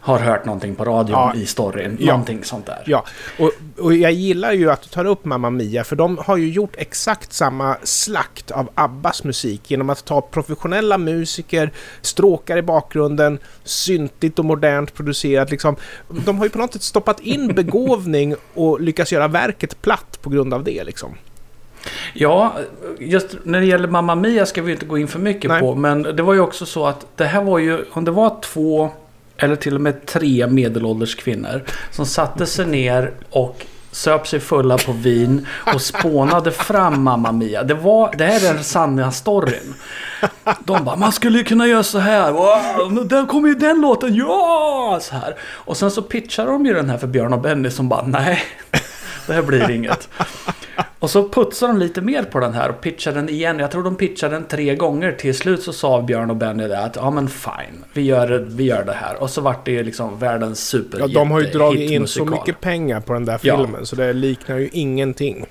har 0.07 0.19
hört 0.19 0.45
någonting 0.45 0.75
på 0.75 0.85
radion 0.85 1.11
Ja. 1.11 1.33
i 1.35 1.45
storyn. 1.45 1.97
Ja. 1.99 2.11
Någonting 2.11 2.43
sånt 2.43 2.65
där. 2.65 2.83
Ja, 2.85 3.05
och, 3.39 3.51
och 3.77 3.93
jag 3.93 4.11
gillar 4.11 4.51
ju 4.53 4.71
att 4.71 4.81
du 4.81 4.89
tar 4.89 5.05
upp 5.05 5.25
Mamma 5.25 5.49
Mia, 5.49 5.83
för 5.83 5.95
de 5.95 6.17
har 6.17 6.37
ju 6.37 6.49
gjort 6.49 6.75
exakt 6.77 7.33
samma 7.33 7.77
slakt 7.83 8.51
av 8.51 8.69
Abbas 8.75 9.23
musik 9.23 9.71
genom 9.71 9.89
att 9.89 10.05
ta 10.05 10.21
professionella 10.21 10.97
musiker, 10.97 11.71
stråkar 12.01 12.57
i 12.57 12.61
bakgrunden, 12.61 13.39
syntigt 13.63 14.39
och 14.39 14.45
modernt 14.45 14.93
producerat 14.93 15.51
liksom. 15.51 15.75
De 16.25 16.37
har 16.37 16.45
ju 16.45 16.49
på 16.49 16.57
något 16.57 16.73
sätt 16.73 16.83
stoppat 16.83 17.19
in 17.19 17.47
begåvning 17.55 18.35
och 18.53 18.81
lyckats 18.81 19.11
göra 19.11 19.27
verket 19.27 19.81
platt 19.81 20.19
på 20.21 20.29
grund 20.29 20.53
av 20.53 20.63
det 20.63 20.83
liksom. 20.83 21.15
Ja, 22.13 22.53
just 22.99 23.37
när 23.43 23.59
det 23.59 23.65
gäller 23.65 23.87
Mamma 23.87 24.15
Mia 24.15 24.45
ska 24.45 24.61
vi 24.61 24.71
inte 24.71 24.85
gå 24.85 24.97
in 24.97 25.07
för 25.07 25.19
mycket 25.19 25.49
Nej. 25.49 25.59
på. 25.61 25.75
Men 25.75 26.03
det 26.03 26.23
var 26.23 26.33
ju 26.33 26.39
också 26.39 26.65
så 26.65 26.85
att 26.85 27.05
det 27.15 27.25
här 27.25 27.43
var 27.43 27.59
ju, 27.59 27.85
om 27.91 28.05
det 28.05 28.11
var 28.11 28.41
två 28.41 28.89
eller 29.37 29.55
till 29.55 29.75
och 29.75 29.81
med 29.81 30.05
tre 30.05 30.47
medelålders 30.47 31.15
kvinnor 31.15 31.63
som 31.91 32.05
satte 32.05 32.45
sig 32.45 32.65
ner 32.65 33.11
och 33.29 33.65
söp 33.91 34.27
sig 34.27 34.39
fulla 34.39 34.77
på 34.77 34.91
vin 34.91 35.47
och 35.73 35.81
spånade 35.81 36.51
fram 36.51 37.03
Mamma 37.03 37.31
Mia. 37.31 37.63
Det, 37.63 37.73
var, 37.73 38.15
det 38.17 38.25
här 38.25 38.49
är 38.49 38.53
den 38.53 38.63
sanna 38.63 39.11
storyn. 39.11 39.73
De 40.59 40.83
bara, 40.83 40.95
man 40.95 41.11
skulle 41.11 41.37
ju 41.37 41.43
kunna 41.43 41.67
göra 41.67 41.83
så 41.83 41.99
här. 41.99 42.31
Wow, 42.31 43.07
där 43.07 43.25
kommer 43.25 43.47
ju 43.47 43.55
den 43.55 43.81
låten, 43.81 44.15
ja! 44.15 44.99
Så 45.01 45.15
här. 45.15 45.35
Och 45.41 45.77
sen 45.77 45.91
så 45.91 46.01
pitchar 46.01 46.45
de 46.45 46.65
ju 46.65 46.73
den 46.73 46.89
här 46.89 46.97
för 46.97 47.07
Björn 47.07 47.33
och 47.33 47.41
Benny 47.41 47.69
som 47.69 47.89
bara, 47.89 48.05
nej, 48.07 48.39
det 49.27 49.33
här 49.33 49.41
blir 49.41 49.69
inget. 49.69 50.09
Och 50.99 51.09
så 51.09 51.29
putsar 51.29 51.67
de 51.67 51.77
lite 51.77 52.01
mer 52.01 52.23
på 52.23 52.39
den 52.39 52.53
här 52.53 52.69
och 52.69 52.81
pitchar 52.81 53.11
den 53.13 53.29
igen. 53.29 53.59
Jag 53.59 53.71
tror 53.71 53.83
de 53.83 53.95
pitchade 53.95 54.35
den 54.35 54.45
tre 54.45 54.75
gånger. 54.75 55.11
Till 55.11 55.35
slut 55.37 55.63
så 55.63 55.73
sa 55.73 56.01
Björn 56.01 56.29
och 56.29 56.35
Benny 56.35 56.67
det 56.67 56.79
att 56.79 56.95
ja 56.95 57.11
men 57.11 57.27
fine, 57.29 57.83
vi 57.93 58.01
gör, 58.01 58.45
vi 58.49 58.63
gör 58.63 58.83
det 58.85 58.93
här. 58.93 59.21
Och 59.21 59.29
så 59.29 59.41
vart 59.41 59.65
det 59.65 59.71
ju 59.71 59.83
liksom 59.83 60.19
världens 60.19 60.59
super 60.67 60.99
Ja, 60.99 61.07
de 61.07 61.31
har 61.31 61.41
ju 61.41 61.47
dragit 61.47 61.91
in 61.91 62.07
så 62.07 62.25
mycket 62.25 62.61
pengar 62.61 62.99
på 62.99 63.13
den 63.13 63.25
där 63.25 63.39
Ja. 63.41 63.57
filmen, 63.57 63.85
så 63.85 63.95
det 63.95 64.13
liknar 64.13 64.57
ju 64.57 64.69
ingenting. 64.73 65.45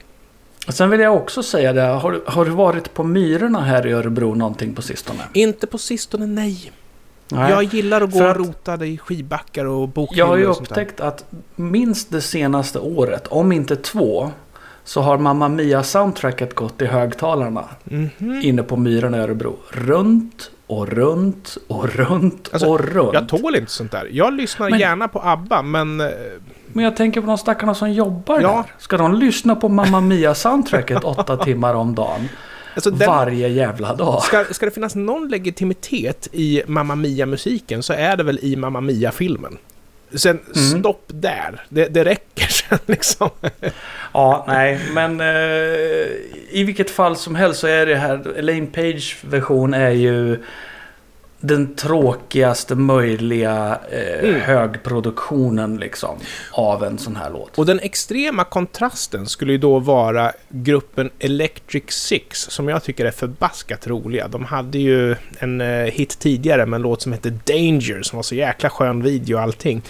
Och 0.66 0.74
Sen 0.74 0.90
vill 0.90 1.00
jag 1.00 1.14
också 1.16 1.42
säga 1.42 1.72
det, 1.72 1.80
har, 1.82 2.12
du- 2.12 2.22
har 2.26 2.44
du 2.44 2.50
varit 2.50 2.94
på 2.94 3.04
Myrorna 3.04 3.61
här 3.61 3.87
i 3.87 3.92
Örebro 3.92 4.35
någonting 4.35 4.74
på 4.74 4.82
sistone? 4.82 5.20
Inte 5.32 5.66
på 5.66 5.78
sistone, 5.78 6.26
nej. 6.26 6.72
Nej. 7.28 7.50
Jag 7.50 7.62
gillar 7.64 8.00
att 8.00 8.12
gå 8.12 8.18
För 8.18 8.24
och 8.24 8.30
att- 8.30 8.37
rota 8.37 8.85
i 8.87 8.98
skivbackar 8.98 9.64
och 9.64 9.80
Jag 9.82 9.88
bokhyllor 9.88 10.26
har 10.26 10.37
ju 10.37 10.44
upptäckt 10.44 11.00
att 11.00 11.24
minst 11.56 12.11
det 12.11 12.20
senaste 12.20 12.78
året, 12.78 13.26
om 13.28 13.52
inte 13.52 13.76
två, 13.76 14.30
så 14.87 15.01
har 15.01 15.18
Mamma 15.18 15.49
Mia-soundtracket 15.49 16.55
gått 16.55 16.83
i 16.83 16.87
högtalarna 16.87 17.64
Mhm. 17.85 18.40
inne 18.42 18.62
på 18.62 18.77
Myrorna 18.77 19.16
i 19.16 19.20
Örebro. 19.20 19.57
Runt 19.70 20.51
och 20.66 20.88
runt 20.88 21.57
och 21.68 21.88
runt 21.94 22.49
Alltså, 22.53 22.68
och 22.68 22.81
runt. 22.81 23.14
Jag 23.14 23.29
tål 23.29 23.57
inte 23.57 23.72
sånt 23.72 23.92
där. 23.92 24.09
Jag 24.12 24.33
lyssnar 24.35 24.70
Men- 24.70 24.79
gärna 24.81 25.09
på 25.09 25.20
ABBA, 25.25 25.62
men... 25.62 26.01
eh, 26.01 26.07
Men 26.72 26.85
jag 26.85 26.96
tänker 26.96 27.20
på 27.20 27.27
de 27.27 27.38
stackarna 27.38 27.75
som 27.75 27.92
jobbar 27.92 28.40
Ja. 28.40 28.49
där. 28.66 28.75
Ska 28.83 28.96
de 28.96 29.14
lyssna 29.14 29.57
på 29.57 29.68
Mamma 29.68 30.01
Mia-soundtracket 30.01 31.05
åtta 31.05 31.37
timmar 31.37 31.75
om 31.75 31.94
dagen? 31.94 32.29
Alltså 32.75 32.90
den, 32.90 33.09
Varje 33.09 33.49
jävla 33.49 33.94
dag. 33.94 34.22
ska, 34.22 34.44
ska 34.51 34.66
det 34.66 34.72
finnas 34.72 34.94
någon 34.94 35.29
legitimitet 35.29 36.29
i 36.33 36.62
Mamma 36.66 36.94
Mia-musiken 36.94 37.83
så 37.83 37.92
är 37.92 38.16
det 38.16 38.22
väl 38.22 38.38
i 38.42 38.57
Mamma 38.57 38.81
Mia-filmen. 38.81 39.59
Sen 40.14 40.40
Mm. 40.57 40.81
stopp 40.81 41.05
där. 41.07 41.62
Det, 41.69 41.87
det 41.87 42.05
räcker 42.05 42.47
sen 42.69 42.79
liksom. 42.87 43.31
Ja, 44.12 44.45
nej, 44.49 44.81
men 44.92 45.21
eh, 45.21 45.27
i 46.51 46.64
vilket 46.66 46.90
fall 46.90 47.16
som 47.16 47.35
helst 47.35 47.61
så 47.61 47.66
är 47.66 47.87
det 47.87 47.97
här, 47.97 48.38
Elaine 48.38 48.66
Page 48.66 49.16
version 49.21 49.75
är 49.75 49.90
ju 49.90 50.42
den 51.46 51.74
tråkigaste 51.74 52.74
möjliga 52.74 53.78
eh, 53.90 54.06
Mm. 54.28 54.40
högproduktionen 54.40 55.76
liksom 55.76 56.16
av 56.52 56.85
en 56.85 56.98
sån 56.98 57.16
här 57.16 57.30
låt. 57.30 57.59
Och 57.59 57.66
den 57.66 57.80
extrema 57.80 58.44
kontrasten 58.44 59.26
skulle 59.26 59.52
ju 59.52 59.59
då 59.59 59.78
vara 59.78 60.32
gruppen 60.48 61.11
Electric 61.18 61.85
Six, 61.88 62.40
som 62.40 62.68
jag 62.68 62.82
tycker 62.82 63.04
är 63.04 63.11
förbaskat 63.11 63.87
roliga. 63.87 64.28
De 64.28 64.44
hade 64.44 64.78
ju 64.78 65.16
en 65.38 65.61
eh, 65.61 65.66
hit 65.92 66.18
tidigare 66.18 66.66
med 66.66 66.76
en 66.78 66.82
låt 66.82 67.02
som 67.02 67.12
hette 67.12 67.30
Danger, 67.30 68.02
som 68.02 68.16
var 68.16 68.22
så 68.22 68.35
jäkla 68.35 68.70
skön 68.70 69.02
video 69.02 69.37
och 69.37 69.42
allting. 69.42 69.82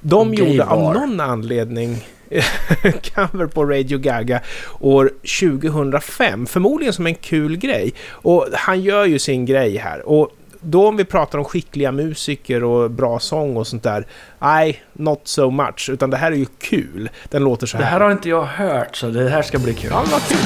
De 0.00 0.32
Gay 0.32 0.46
gjorde 0.50 0.64
av 0.64 0.80
bar. 0.80 0.94
någon 0.94 1.20
anledning 1.20 2.04
cover 3.14 3.46
på 3.46 3.64
Radio 3.64 3.98
Gaga 3.98 4.40
år 4.80 5.10
2005, 5.40 6.46
förmodligen 6.46 6.92
som 6.94 7.06
en 7.06 7.14
kul 7.14 7.56
grej. 7.56 7.92
Och 8.10 8.46
han 8.52 8.80
gör 8.80 9.04
ju 9.06 9.18
sin 9.18 9.46
grej 9.46 9.76
här. 9.76 10.08
Och 10.08 10.30
då 10.60 10.88
om 10.88 10.96
vi 10.96 11.04
pratar 11.04 11.38
om 11.38 11.44
skickliga 11.44 11.92
musiker 11.92 12.64
och 12.64 12.90
bra 12.90 13.18
sång 13.18 13.56
och 13.56 13.66
sånt 13.66 13.82
där, 13.82 14.06
nej, 14.38 14.82
not 14.92 15.20
so 15.24 15.50
much. 15.50 15.88
Utan 15.92 16.10
det 16.10 16.16
här 16.16 16.32
är 16.32 16.36
ju 16.36 16.46
kul. 16.58 17.10
Den 17.28 17.44
låter 17.44 17.66
så 17.66 17.76
Det 17.76 17.84
här. 17.84 17.90
här 17.92 18.00
har 18.00 18.12
inte 18.12 18.28
jag 18.28 18.42
hört 18.44 18.96
så 18.96 19.06
det 19.08 19.28
här 19.30 19.42
ska 19.42 19.58
bli 19.58 19.74
kul. 19.74 19.90
Ja, 19.92 20.04
vad 20.12 20.22
kul. 20.22 20.38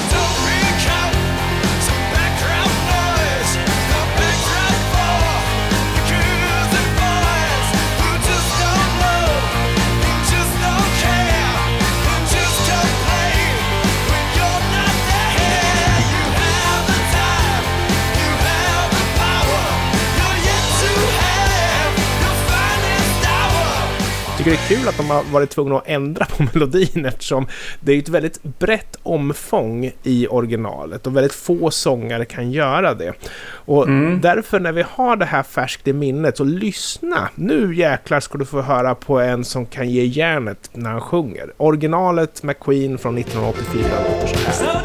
Tycker 24.44 24.58
det 24.68 24.74
är 24.74 24.78
kul 24.78 24.88
att 24.88 24.96
de 24.96 25.10
har 25.10 25.22
varit 25.32 25.50
tvungna 25.50 25.76
att 25.76 25.88
ändra 25.88 26.24
på 26.24 26.42
melodin 26.52 27.04
eftersom 27.04 27.46
det 27.80 27.92
är 27.92 27.98
ett 27.98 28.08
väldigt 28.08 28.42
brett 28.42 28.96
omfång 29.02 29.90
i 30.02 30.26
originalet 30.30 31.06
och 31.06 31.16
väldigt 31.16 31.32
få 31.32 31.70
sångare 31.70 32.24
kan 32.24 32.52
göra 32.52 32.94
det. 32.94 33.12
Och 33.44 33.88
Mm. 33.88 34.20
därför 34.20 34.60
när 34.60 34.72
vi 34.72 34.84
har 34.90 35.16
det 35.16 35.24
här 35.24 35.42
färskt 35.42 35.88
i 35.88 35.92
minnet 35.92 36.36
så 36.36 36.44
lyssna! 36.44 37.28
Nu 37.34 37.74
jäklar 37.74 38.20
ska 38.20 38.38
du 38.38 38.44
få 38.44 38.60
höra 38.60 38.94
på 38.94 39.20
en 39.20 39.44
som 39.44 39.66
kan 39.66 39.90
ge 39.90 40.04
järnet 40.04 40.70
när 40.72 40.90
han 40.90 41.00
sjunger. 41.00 41.52
Originalet 41.56 42.42
med 42.42 42.58
Queen 42.60 42.98
från 42.98 43.18
1984 43.18 43.84
låter 44.08 44.52
så 44.52 44.64
här. 44.64 44.84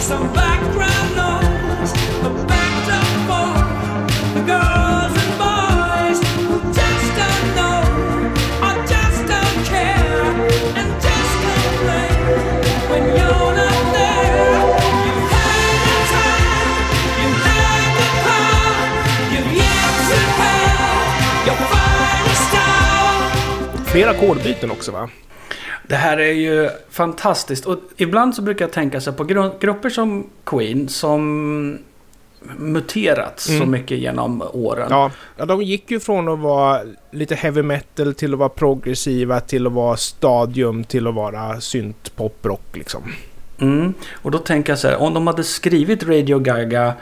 So 0.00 0.14
Flera 23.92 24.10
ackordbyten 24.10 24.70
också 24.70 24.92
va? 24.92 25.08
Det 25.86 25.94
här 25.96 26.18
är 26.18 26.32
ju 26.32 26.70
fantastiskt. 26.90 27.66
Och 27.66 27.78
ibland 27.96 28.34
så 28.34 28.42
brukar 28.42 28.64
jag 28.64 28.72
tänka 28.72 29.00
sig 29.00 29.12
på 29.12 29.24
gru- 29.24 29.58
grupper 29.60 29.90
som 29.90 30.26
Queen 30.44 30.88
som 30.88 31.78
muterats 32.58 33.44
så 33.44 33.52
Mm. 33.52 33.70
mycket 33.70 33.98
genom 33.98 34.42
åren. 34.52 34.86
Ja, 34.90 35.10
ja, 35.36 35.44
de 35.46 35.62
gick 35.62 35.90
ju 35.90 36.00
från 36.00 36.28
att 36.28 36.38
vara 36.38 36.80
lite 37.10 37.34
heavy 37.34 37.62
metal 37.62 38.14
till 38.14 38.32
att 38.32 38.38
vara 38.38 38.48
progressiva 38.48 39.40
till 39.40 39.66
att 39.66 39.72
vara 39.72 39.96
stadium 39.96 40.84
till 40.84 41.06
att 41.06 41.14
vara 41.14 41.60
synt 41.60 42.16
pop 42.16 42.38
rock 42.46 42.76
liksom. 42.76 43.02
Mm. 43.60 43.94
Och 44.12 44.30
då 44.30 44.38
tänker 44.38 44.72
jag 44.72 44.78
så 44.78 44.88
här, 44.88 44.96
om 45.02 45.14
de 45.14 45.26
hade 45.26 45.44
skrivit 45.44 46.02
Radio 46.02 46.38
Gaga 46.38 46.92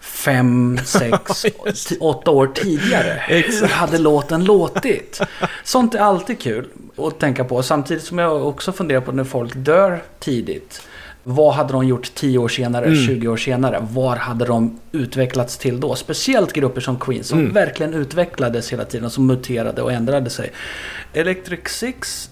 fem, 0.00 0.78
sex, 0.84 1.44
åtta 2.00 2.30
år 2.30 2.46
tidigare. 2.46 3.22
Hur 3.26 3.66
hade 3.68 3.98
låten 3.98 4.44
låtit? 4.44 5.20
Sånt 5.64 5.94
är 5.94 5.98
alltid 5.98 6.38
kul 6.40 6.66
att 6.96 7.18
tänka 7.20 7.44
på. 7.44 7.62
Samtidigt 7.62 8.02
som 8.04 8.18
jag 8.18 8.46
också 8.46 8.72
funderar 8.72 9.00
på 9.00 9.12
när 9.12 9.24
folk 9.24 9.52
dör 9.54 10.02
tidigt. 10.18 10.82
Vad 11.24 11.54
hade 11.54 11.72
de 11.72 11.86
gjort 11.86 12.14
10 12.14 12.38
år 12.38 12.48
senare, 12.48 12.84
Mm. 12.86 13.06
20 13.06 13.28
år 13.28 13.36
senare? 13.36 13.86
Var 13.90 14.16
hade 14.16 14.44
de 14.44 14.78
utvecklats 14.92 15.58
till 15.58 15.80
då? 15.80 15.94
Speciellt 15.94 16.52
grupper 16.52 16.80
som 16.80 16.98
Queen 16.98 17.24
som 17.24 17.38
Mm. 17.38 17.52
verkligen 17.52 17.94
utvecklades 17.94 18.72
hela 18.72 18.84
tiden, 18.84 19.10
som 19.10 19.26
muterade 19.26 19.82
och 19.82 19.92
ändrade 19.92 20.30
sig. 20.30 20.52
Electric 21.12 21.60
Six 21.68 22.30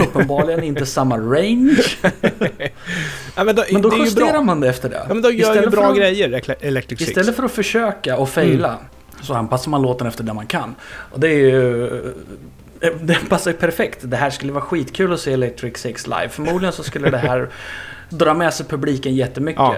uppenbarligen 0.00 0.62
inte 0.64 0.86
samma 0.86 1.18
range. 1.18 1.76
Ja, 3.36 3.44
men 3.44 3.56
då, 3.56 3.64
Men 3.72 3.82
då 3.82 3.92
ju 3.96 4.02
justerar 4.04 4.32
bra. 4.32 4.42
man 4.42 4.60
det 4.60 4.68
efter 4.68 4.88
det. 4.88 5.04
Ja, 5.08 5.14
men 5.14 5.22
då 5.22 5.30
gör 5.30 5.34
ju 5.34 5.40
Istället 5.42 5.70
bra 5.70 5.82
för 5.82 5.90
att- 5.90 5.96
grejer, 5.96 6.56
Electric 6.60 6.98
Six. 6.98 7.10
Istället 7.10 7.36
för 7.36 7.42
att 7.42 7.52
försöka 7.52 8.16
och 8.16 8.28
faila 8.28 8.78
så 9.22 9.34
anpassar 9.34 9.70
man 9.70 9.82
låten 9.82 10.06
efter 10.06 10.24
det 10.24 10.32
man 10.32 10.46
kan. 10.46 10.74
Och 11.10 11.20
det 11.20 11.28
är 11.28 11.32
ju... 11.38 11.86
eh, 12.80 12.90
Det 13.02 13.18
passar 13.28 13.50
ju 13.50 13.56
perfekt. 13.56 13.98
Det 14.02 14.16
här 14.16 14.30
skulle 14.30 14.52
vara 14.52 14.64
skitkul 14.64 15.12
att 15.12 15.20
se 15.20 15.32
Electric 15.32 15.76
Six 15.78 16.06
live. 16.06 16.28
Förmodligen 16.28 16.72
så 16.72 16.82
skulle 16.82 17.10
det 17.10 17.18
här 17.18 17.48
dra 18.08 18.34
med 18.34 18.54
sig 18.54 18.66
publiken 18.66 19.14
jättemycket. 19.14 19.60
Ja. 19.62 19.76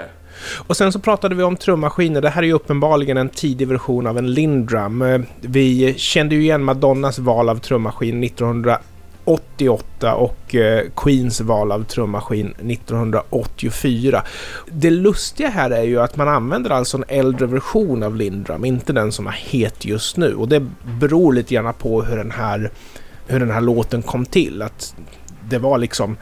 Och 0.66 0.76
sen 0.76 0.92
så 0.92 0.98
pratade 0.98 1.34
vi 1.34 1.42
om 1.42 1.56
trummaskiner. 1.56 2.20
Det 2.20 2.28
här 2.30 2.42
är 2.42 2.46
ju 2.46 2.52
uppenbarligen 2.52 3.16
en 3.16 3.28
tidig 3.28 3.68
version 3.68 4.06
av 4.06 4.18
en 4.18 4.32
Lindrum. 4.34 5.02
Eh, 5.02 5.20
Vi 5.40 5.94
kände 5.96 6.34
ju 6.34 6.40
igen 6.40 6.62
Madonnas 6.64 7.18
val 7.18 7.48
av 7.48 7.58
trummaskin 7.58 8.20
1988 9.24 10.14
och 10.14 10.54
eh, 10.54 10.84
Queens 10.96 11.40
val 11.40 11.72
av 11.72 11.84
trummaskin 11.84 12.54
1984. 12.70 14.22
Det 14.66 14.90
lustiga 14.90 15.48
här 15.48 15.70
är 15.70 15.82
ju 15.82 16.00
att 16.00 16.16
man 16.16 16.28
använder 16.28 16.70
alltså 16.70 16.96
en 16.96 17.04
äldre 17.08 17.46
version 17.46 18.02
av 18.02 18.16
Lindrum, 18.16 18.64
inte 18.64 18.92
den 18.92 19.12
som 19.12 19.26
är 19.26 19.32
het 19.32 19.84
just 19.84 20.16
nu. 20.16 20.34
Och 20.34 20.48
det 20.48 20.66
beror 21.00 21.32
lite 21.32 21.54
grann 21.54 21.74
på 21.74 22.02
hur 22.02 22.16
den 22.16 22.30
här, 22.30 22.70
hur 23.26 23.40
den 23.40 23.50
här 23.50 23.60
låten 23.60 24.02
kom 24.02 24.26
till. 24.26 24.62
Att 24.62 24.94
det 25.48 25.58
var 25.58 25.78
liksom 25.78 26.16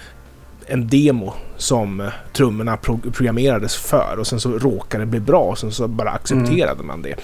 en 0.66 0.88
demo 0.88 1.32
som 1.56 2.00
eh, 2.00 2.08
trummorna 2.32 2.76
pro 2.76 2.98
programmerades 2.98 3.76
för 3.76 4.16
och 4.18 4.26
sen 4.26 4.40
så 4.40 4.58
råkade 4.58 5.04
det 5.04 5.10
bli 5.10 5.20
bra 5.20 5.42
och 5.42 5.58
sen 5.58 5.72
så 5.72 5.88
bara 5.88 6.10
accepterade 6.10 6.82
man 6.82 7.02
det. 7.02 7.14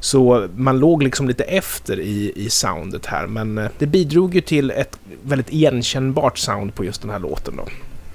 Så 0.00 0.48
man 0.54 0.78
låg 0.78 1.02
liksom 1.02 1.28
lite 1.28 1.44
efter 1.44 2.00
i, 2.00 2.32
i 2.36 2.50
soundet 2.50 3.06
här 3.06 3.26
men 3.26 3.58
eh, 3.58 3.68
det 3.78 3.86
bidrog 3.86 4.34
ju 4.34 4.40
till 4.40 4.70
ett 4.70 4.98
väldigt 5.22 5.52
igenkännbart 5.52 6.38
sound 6.38 6.74
på 6.74 6.84
just 6.84 7.02
den 7.02 7.10
här 7.10 7.18
låten 7.18 7.56
då. 7.56 7.64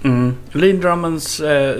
Mm. 0.04 0.34
Lindrummens 0.52 1.40
eh, 1.40 1.76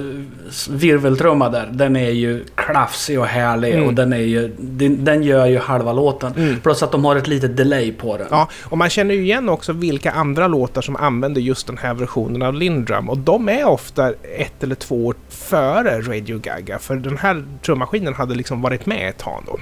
virveltrumma 0.70 1.50
där, 1.50 1.70
den 1.72 1.96
är 1.96 2.10
ju 2.10 2.44
klafsig 2.56 3.20
och 3.20 3.26
härlig 3.26 3.74
Mm. 3.74 3.88
och 3.88 3.94
den 3.94 4.14
är 4.14 4.18
ju... 4.18 4.56
Den, 4.60 5.06
den 5.06 5.24
gör 5.24 5.46
ju 5.46 5.58
halva 5.60 5.94
låten. 5.94 6.34
Mm. 6.38 6.60
Plus 6.60 6.84
att 6.84 6.92
de 6.92 7.06
har 7.06 7.16
ett 7.16 7.28
litet 7.28 7.58
delay 7.58 7.92
på 7.92 8.18
den. 8.18 8.28
Ja, 8.32 8.50
och 8.64 8.78
man 8.78 8.90
känner 8.90 9.16
ju 9.16 9.22
igen 9.22 9.50
också 9.50 9.74
vilka 9.74 10.12
andra 10.12 10.48
låtar 10.48 10.82
som 10.82 10.96
använder 10.96 11.42
just 11.42 11.68
den 11.68 11.78
här 11.78 11.94
versionen 11.94 12.42
av 12.42 12.54
Lindrum 12.54 13.10
och 13.10 13.18
de 13.18 13.50
är 13.50 13.68
ofta 13.68 14.10
ett 14.38 14.64
eller 14.64 14.76
två 14.76 15.06
år 15.06 15.16
före 15.30 16.02
Radio 16.02 16.40
Gaga 16.40 16.80
för 16.80 16.96
den 16.96 17.18
här 17.18 17.44
trummaskinen 17.66 18.14
hade 18.14 18.36
liksom 18.36 18.62
varit 18.62 18.86
med 18.86 19.10
ett 19.10 19.18
tag 19.18 19.44
då. 19.48 19.60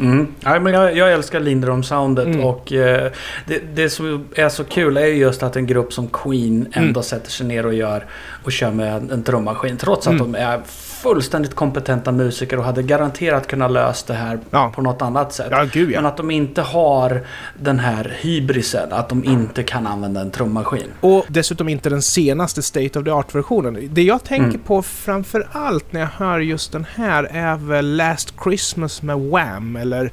Mm. 0.00 0.26
Ja, 0.40 0.60
men 0.60 0.72
jag, 0.72 0.96
jag 0.96 1.12
älskar 1.12 1.40
Lindrum-soundet 1.40 2.26
Mm. 2.26 2.40
och 2.44 2.72
eh, 2.72 3.10
det, 3.46 3.58
det 3.74 3.90
som 3.90 4.24
är 4.34 4.48
så 4.48 4.64
kul 4.64 4.96
är 4.96 5.06
ju 5.06 5.14
just 5.14 5.42
att 5.42 5.56
en 5.56 5.66
grupp 5.66 5.92
som 5.92 6.08
Queen 6.08 6.66
ändå 6.72 6.88
Mm. 6.88 7.02
sätter 7.02 7.30
sig 7.30 7.46
ner 7.46 7.66
och 7.66 7.74
gör 7.74 8.06
och 8.44 8.52
kör 8.52 8.70
med 8.70 8.96
en, 8.96 9.10
en 9.10 9.22
trummaskin. 9.22 9.76
Trots 9.76 10.06
att 10.06 10.12
Mm. 10.12 10.32
de 10.32 10.38
är 10.38 10.60
fullständigt 11.02 11.54
kompetenta 11.54 12.12
musiker 12.12 12.58
och 12.58 12.64
hade 12.64 12.82
garanterat 12.82 13.46
kunnat 13.46 13.70
lösa 13.70 14.12
det 14.12 14.18
här 14.18 14.38
Ja. 14.50 14.72
på 14.74 14.82
något 14.82 15.02
annat 15.02 15.32
sätt. 15.32 15.48
Ja, 15.50 15.64
gud 15.72 15.90
ja. 15.90 15.98
Men 16.00 16.06
att 16.06 16.16
de 16.16 16.30
inte 16.30 16.62
har 16.62 17.20
den 17.60 17.78
här 17.78 18.16
hybrisen, 18.20 18.92
att 18.92 19.08
de 19.08 19.24
inte 19.24 19.62
kan 19.62 19.86
använda 19.86 20.20
en 20.20 20.30
trummaskin. 20.30 20.86
Och 21.00 21.24
dessutom 21.28 21.68
inte 21.68 21.90
den 21.90 22.02
senaste 22.02 22.62
State 22.62 22.98
of 22.98 23.04
the 23.04 23.10
Art-versionen. 23.10 23.88
Det 23.90 24.02
jag 24.02 24.24
tänker 24.24 24.48
Mm. 24.48 24.60
på 24.60 24.82
framför 24.82 25.48
allt 25.52 25.92
när 25.92 26.00
jag 26.00 26.08
hör 26.08 26.38
just 26.38 26.72
den 26.72 26.86
här 26.94 27.24
är 27.24 27.56
väl 27.56 27.96
Last 27.96 28.34
Christmas 28.44 29.02
med 29.02 29.18
Wham! 29.20 29.76
Eller 29.76 30.12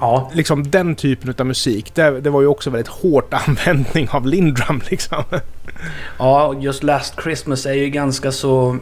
Ja, 0.00 0.30
liksom 0.34 0.70
den 0.70 0.94
typen 0.94 1.34
av 1.38 1.46
musik. 1.46 1.94
Det, 1.94 2.20
det 2.20 2.30
var 2.30 2.40
ju 2.40 2.46
också 2.46 2.70
väldigt 2.70 2.88
hårt 2.88 3.34
användning 3.46 4.08
av 4.10 4.26
Lindrum 4.26 4.82
liksom. 4.88 5.24
ja, 6.18 6.54
just 6.60 6.82
Last 6.82 7.14
Christmas 7.22 7.66
är 7.66 7.72
ju 7.72 7.88
ganska 7.90 8.32
så 8.32 8.76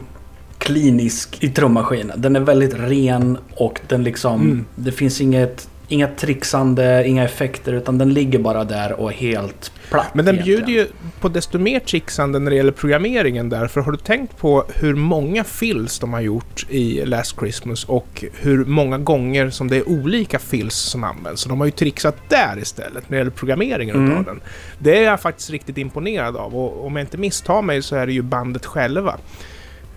klinisk 0.57 1.43
i 1.43 1.49
trummaskinen. 1.49 2.21
Den 2.21 2.35
är 2.35 2.39
väldigt 2.39 2.73
ren 2.73 3.37
och 3.55 3.79
den 3.87 4.03
liksom... 4.03 4.41
Mm. 4.41 4.65
Det 4.75 4.91
finns 4.91 5.21
inget, 5.21 5.69
inga 5.87 6.07
trixande, 6.07 7.07
inga 7.07 7.23
effekter 7.23 7.73
utan 7.73 7.97
den 7.97 8.13
ligger 8.13 8.39
bara 8.39 8.63
där 8.63 8.93
och 8.93 9.11
är 9.11 9.15
helt 9.15 9.71
platt. 9.89 10.07
Men 10.13 10.25
den 10.25 10.35
egentligen. 10.35 10.65
bjuder 10.65 10.81
ju 10.83 10.87
på 11.19 11.29
desto 11.29 11.59
mer 11.59 11.79
trixande 11.79 12.39
när 12.39 12.51
det 12.51 12.57
gäller 12.57 12.71
programmeringen 12.71 13.49
där. 13.49 13.67
För 13.67 13.81
har 13.81 13.91
du 13.91 13.97
tänkt 13.97 14.37
på 14.37 14.63
hur 14.75 14.95
många 14.95 15.43
fills 15.43 15.99
de 15.99 16.13
har 16.13 16.21
gjort 16.21 16.65
i 16.69 17.05
Last 17.05 17.35
Christmas 17.39 17.83
och 17.83 18.23
hur 18.33 18.65
många 18.65 18.97
gånger 18.97 19.49
som 19.49 19.67
det 19.67 19.77
är 19.77 19.89
olika 19.89 20.39
fills 20.39 20.75
som 20.75 21.03
används. 21.03 21.41
Så 21.41 21.49
de 21.49 21.59
har 21.59 21.65
ju 21.65 21.71
trixat 21.71 22.15
där 22.29 22.57
istället 22.61 23.09
när 23.09 23.09
det 23.09 23.17
gäller 23.17 23.31
programmeringen 23.31 23.95
Mm. 23.95 24.11
utav 24.11 24.23
den. 24.25 24.41
Det 24.79 24.97
är 24.99 25.03
jag 25.03 25.21
faktiskt 25.21 25.49
riktigt 25.49 25.77
imponerad 25.77 26.35
av 26.35 26.55
och 26.55 26.85
om 26.85 26.95
jag 26.95 27.03
inte 27.03 27.17
misstar 27.17 27.61
mig 27.61 27.81
så 27.81 27.95
är 27.95 28.05
det 28.05 28.13
ju 28.13 28.21
bandet 28.21 28.65
själva. 28.65 29.17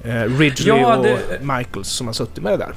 Eh, 0.05 0.39
Ridgely 0.39 0.69
Ja, 0.69 0.97
och 0.97 1.05
det- 1.05 1.19
Michaels 1.43 1.89
som 1.89 2.07
har 2.07 2.15
suttit 2.15 2.43
med 2.45 2.53
det 2.53 2.57
där. 2.57 2.73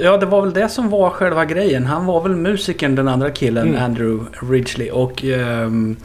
Ja, 0.00 0.16
det 0.16 0.26
var 0.26 0.42
väl 0.42 0.52
det 0.52 0.68
som 0.68 0.90
var 0.90 1.10
själva 1.10 1.44
grejen. 1.44 1.86
Han 1.86 2.06
var 2.06 2.22
väl 2.22 2.36
musikern, 2.36 2.94
den 2.94 3.08
andra 3.08 3.30
killen, 3.30 3.68
Mm. 3.68 3.82
Andrew 3.82 4.24
Ridgely. 4.50 4.90
Och 4.90 5.24
ehm, 5.24 5.96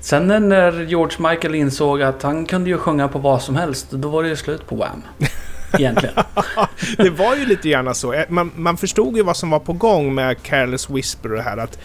sen 0.00 0.26
när 0.48 0.82
George 0.84 1.30
Michael 1.30 1.54
insåg 1.54 2.02
att 2.02 2.22
han 2.22 2.46
kunde 2.46 2.70
ju 2.70 2.78
sjunga 2.78 3.08
på 3.08 3.18
vad 3.18 3.42
som 3.42 3.56
helst, 3.56 3.90
då 3.90 4.08
var 4.08 4.22
det 4.22 4.28
ju 4.28 4.36
slut 4.36 4.66
på 4.66 4.76
Wham. 4.76 5.02
Egentligen. 5.78 6.14
Det 6.96 7.10
var 7.10 7.36
ju 7.36 7.46
lite 7.46 7.68
gärna 7.68 7.94
så. 7.94 8.12
Eh, 8.12 8.24
Man, 8.28 8.50
man 8.56 8.76
förstod 8.76 9.16
ju 9.16 9.22
vad 9.22 9.36
som 9.36 9.50
var 9.50 9.58
på 9.58 9.72
gång 9.72 10.14
med 10.14 10.42
Careless 10.42 10.90
Whisper 10.90 11.30
och 11.30 11.36
det 11.36 11.42
här 11.42 11.56
att 11.56 11.78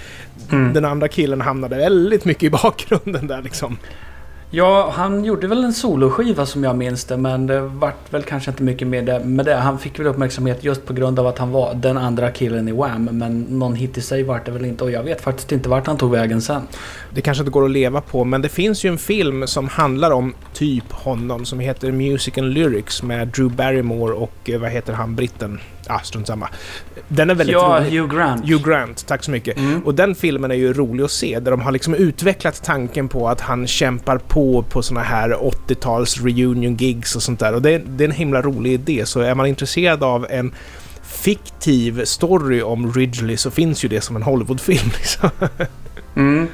Mm. 0.52 0.74
den 0.74 0.86
andra 0.86 1.08
killen 1.08 1.42
hamnade 1.42 1.76
väldigt 1.78 2.26
mycket 2.26 2.44
i 2.44 2.50
bakgrunden 2.50 3.28
där 3.28 3.42
liksom. 3.42 3.78
Ja, 4.52 4.92
han 4.96 5.26
gjorde 5.26 5.48
väl 5.48 5.64
en 5.64 5.74
soloskiva 5.74 6.46
som 6.46 6.64
jag 6.64 6.76
minns 6.76 7.06
det, 7.06 7.18
men 7.18 7.48
det 7.48 7.62
vart 7.62 8.14
väl 8.14 8.24
kanske 8.24 8.52
inte 8.52 8.64
mycket 8.64 8.88
mer 8.88 9.02
det- 9.02 9.20
med 9.20 9.46
det. 9.46 9.56
Han 9.56 9.80
fick 9.80 10.00
väl 10.00 10.08
uppmärksamhet 10.08 10.64
just 10.64 10.86
på 10.86 10.94
grund 10.94 11.20
av 11.20 11.28
att 11.28 11.38
han 11.38 11.52
var 11.52 11.74
den 11.74 11.98
andra 11.98 12.32
killen 12.32 12.68
i 12.68 12.72
Wham, 12.72 13.10
men 13.12 13.42
någon 13.42 13.76
hit 13.76 13.98
i 13.98 14.02
sig 14.02 14.24
vart 14.24 14.46
det 14.46 14.52
väl 14.52 14.66
inte. 14.66 14.84
Och 14.84 14.92
jag 14.92 15.04
vet 15.04 15.22
faktiskt 15.22 15.52
inte 15.52 15.70
vart 15.70 15.88
han 15.88 15.98
tog 15.98 16.12
vägen 16.12 16.42
sen. 16.42 16.62
Det 17.14 17.22
kanske 17.22 17.42
inte 17.42 17.52
går 17.52 17.66
att 17.66 17.72
leva 17.72 18.02
på, 18.02 18.24
men 18.24 18.42
det 18.42 18.50
finns 18.50 18.84
ju 18.86 18.90
en 18.90 18.98
film 18.98 19.48
som 19.48 19.68
handlar 19.68 20.12
om 20.12 20.34
typ 20.54 20.92
honom 20.92 21.46
som 21.46 21.60
heter 21.60 21.92
Music 21.92 22.38
and 22.38 22.54
Lyrics 22.54 23.04
med 23.04 23.28
Drew 23.28 23.52
Barrymore 23.56 24.14
och 24.14 24.50
eh, 24.50 24.60
vad 24.60 24.70
heter 24.72 24.94
han, 24.94 25.16
britten? 25.16 25.60
Ah, 25.88 26.00
strunt 26.00 26.28
samma. 26.28 26.50
Den 27.08 27.30
är 27.30 27.36
väldigt 27.36 27.54
Ja, 27.54 27.80
rolig. 27.82 28.00
Hugh 28.00 28.16
Grant. 28.16 28.46
Hugh 28.50 28.70
Grant, 28.70 29.08
tack 29.08 29.24
så 29.24 29.32
mycket. 29.32 29.58
Mm. 29.58 29.82
Och 29.86 29.96
den 29.96 30.16
filmen 30.16 30.52
är 30.52 30.56
ju 30.56 30.74
rolig 30.74 31.04
att 31.04 31.12
se, 31.12 31.40
där 31.40 31.52
de 31.52 31.62
har 31.62 31.72
liksom 31.72 31.94
utvecklat 31.96 32.64
tanken 32.64 33.08
på 33.08 33.30
att 33.30 33.42
han 33.42 33.68
kämpar 33.68 34.18
på 34.18 34.39
på 34.70 34.82
såna 34.82 35.02
här 35.02 35.30
80-tals 35.68 36.22
reunion 36.22 36.76
gigs 36.76 37.16
och 37.16 37.24
sånt 37.24 37.40
där. 37.40 37.54
Och 37.54 37.62
det 37.62 37.78
det 37.78 38.04
är 38.04 38.08
en 38.08 38.16
himla 38.16 38.42
rolig 38.42 38.74
idé, 38.74 39.06
så 39.06 39.20
är 39.20 39.36
man 39.36 39.46
intresserad 39.46 40.04
av 40.04 40.28
en 40.30 40.54
fiktiv 41.04 42.06
story 42.06 42.62
om 42.62 42.94
Ridgely 42.94 43.38
så 43.38 43.52
finns 43.52 43.86
ju 43.86 43.90
det 43.90 44.02
som 44.02 44.16
en 44.16 44.24
Hollywoodfilm 44.24 44.90
liksom. 44.98 45.30
Mm. 46.16 46.48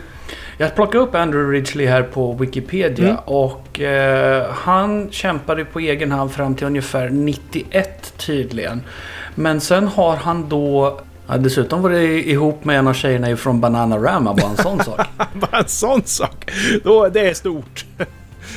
Jag 0.58 0.76
plockade 0.76 1.04
upp 1.04 1.16
Andrew 1.16 1.58
Ridgely 1.58 1.86
här 1.86 2.04
på 2.04 2.34
Wikipedia 2.34 3.10
Mm. 3.10 3.20
och 3.26 3.80
eh, 3.82 4.52
han 4.52 5.08
kämpade 5.12 5.66
på 5.66 5.80
egen 5.80 6.12
hand 6.12 6.32
fram 6.32 6.56
till 6.56 6.68
ungefär 6.68 7.10
91 7.10 8.14
tydligen. 8.18 8.82
Men 9.36 9.62
sen 9.62 9.88
har 9.88 10.16
han 10.16 10.50
då 10.50 11.00
ja, 11.28 11.38
dessutom 11.38 11.82
varit 11.82 12.26
ihop 12.26 12.66
med 12.66 12.80
en 12.80 12.88
av 12.88 12.94
tjejerna 12.94 13.38
från 13.38 13.62
Bananarama, 13.62 14.34
bara 14.34 14.50
en 14.50 14.58
sån 14.58 14.80
sak. 14.84 15.00
Bara 15.34 15.58
en 15.58 15.68
sån 15.68 16.02
sak. 16.06 16.52
Då, 16.84 17.10
det 17.10 17.30
är 17.30 17.34
stort. 17.34 17.86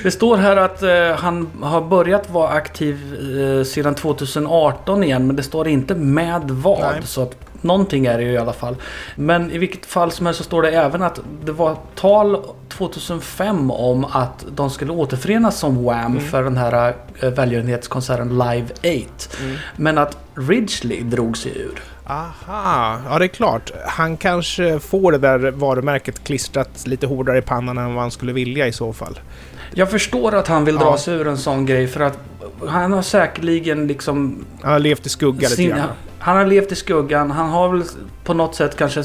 Det 0.03 0.11
står 0.11 0.37
här 0.37 0.57
att 0.57 0.83
eh, 0.83 1.11
han 1.17 1.49
har 1.63 1.81
börjat 1.81 2.31
vara 2.31 2.49
aktiv 2.49 2.97
eh, 3.41 3.65
sedan 3.65 3.95
2018 3.95 5.05
igen, 5.05 5.27
men 5.27 5.37
det 5.37 5.43
står 5.43 5.69
inte 5.69 5.95
med 5.95 6.43
vad. 6.51 6.81
Nej. 6.81 7.01
Så 7.05 7.23
att 7.23 7.37
någonting 7.61 8.07
är 8.07 8.19
det 8.19 8.25
ju 8.25 8.31
i 8.33 8.39
alla 8.39 8.53
fall. 8.53 8.77
Men 9.17 9.51
i 9.51 9.59
vilket 9.59 9.87
fall 9.87 10.13
som 10.13 10.27
helst 10.27 10.39
så 10.39 10.45
står 10.45 10.63
det 10.63 10.71
även 10.71 11.03
att 11.03 11.21
det 11.45 11.53
var 11.53 11.77
tal 11.95 12.45
2005 12.69 13.71
om 13.71 14.05
att 14.05 14.45
de 14.51 14.71
skulle 14.71 14.93
återförenas 14.93 15.59
som 15.59 15.85
Wham 15.85 16.13
Mm. 16.13 16.25
för 16.25 16.43
den 16.43 16.57
här 16.57 16.95
eh, 17.23 17.31
välgörenhetskonserten 17.31 18.29
Live 18.29 18.67
8. 18.73 18.81
Mm. 18.89 19.57
Men 19.77 19.99
att 19.99 20.19
Ridgely 20.35 21.01
drog 21.03 21.37
sig 21.39 21.53
ur. 21.59 21.83
Aha, 22.07 22.99
ja 23.11 23.19
det 23.19 23.25
är 23.25 23.29
klart. 23.29 23.71
Han 23.87 24.17
kanske 24.17 24.79
får 24.81 25.13
det 25.13 25.19
där 25.19 25.51
varumärket 25.51 26.25
klistrat 26.25 26.87
lite 26.87 27.07
hårdare 27.07 27.39
i 27.39 27.43
pannan 27.43 27.79
än 27.79 27.95
vad 27.95 28.03
han 28.03 28.11
skulle 28.11 28.33
vilja 28.33 28.67
i 28.67 28.73
så 28.73 28.93
fall. 28.93 29.19
Jag 29.75 29.91
förstår 29.91 30.35
att 30.35 30.49
han 30.49 30.65
vill 30.65 30.77
dra 30.77 30.85
Ja. 30.85 30.99
sig 30.99 31.15
ur 31.15 31.27
en 31.29 31.39
sån 31.39 31.67
grej 31.67 31.87
för 31.87 32.01
att 32.01 32.19
han 32.69 32.93
har 32.93 33.03
säkerligen 33.03 33.87
liksom 33.87 34.45
Han 34.63 34.73
har 34.73 34.79
levt 34.79 35.07
i 35.07 35.09
skugga 35.09 35.49
lite 35.49 35.63
grann. 35.65 35.89
Han 36.19 36.37
har 36.37 36.47
levt 36.47 36.73
i 36.73 36.75
skuggan. 36.75 37.31
Han 37.31 37.49
har 37.49 37.69
väl 37.69 37.83
på 38.25 38.35
något 38.35 38.55
sätt 38.55 38.77
kanske 38.77 39.05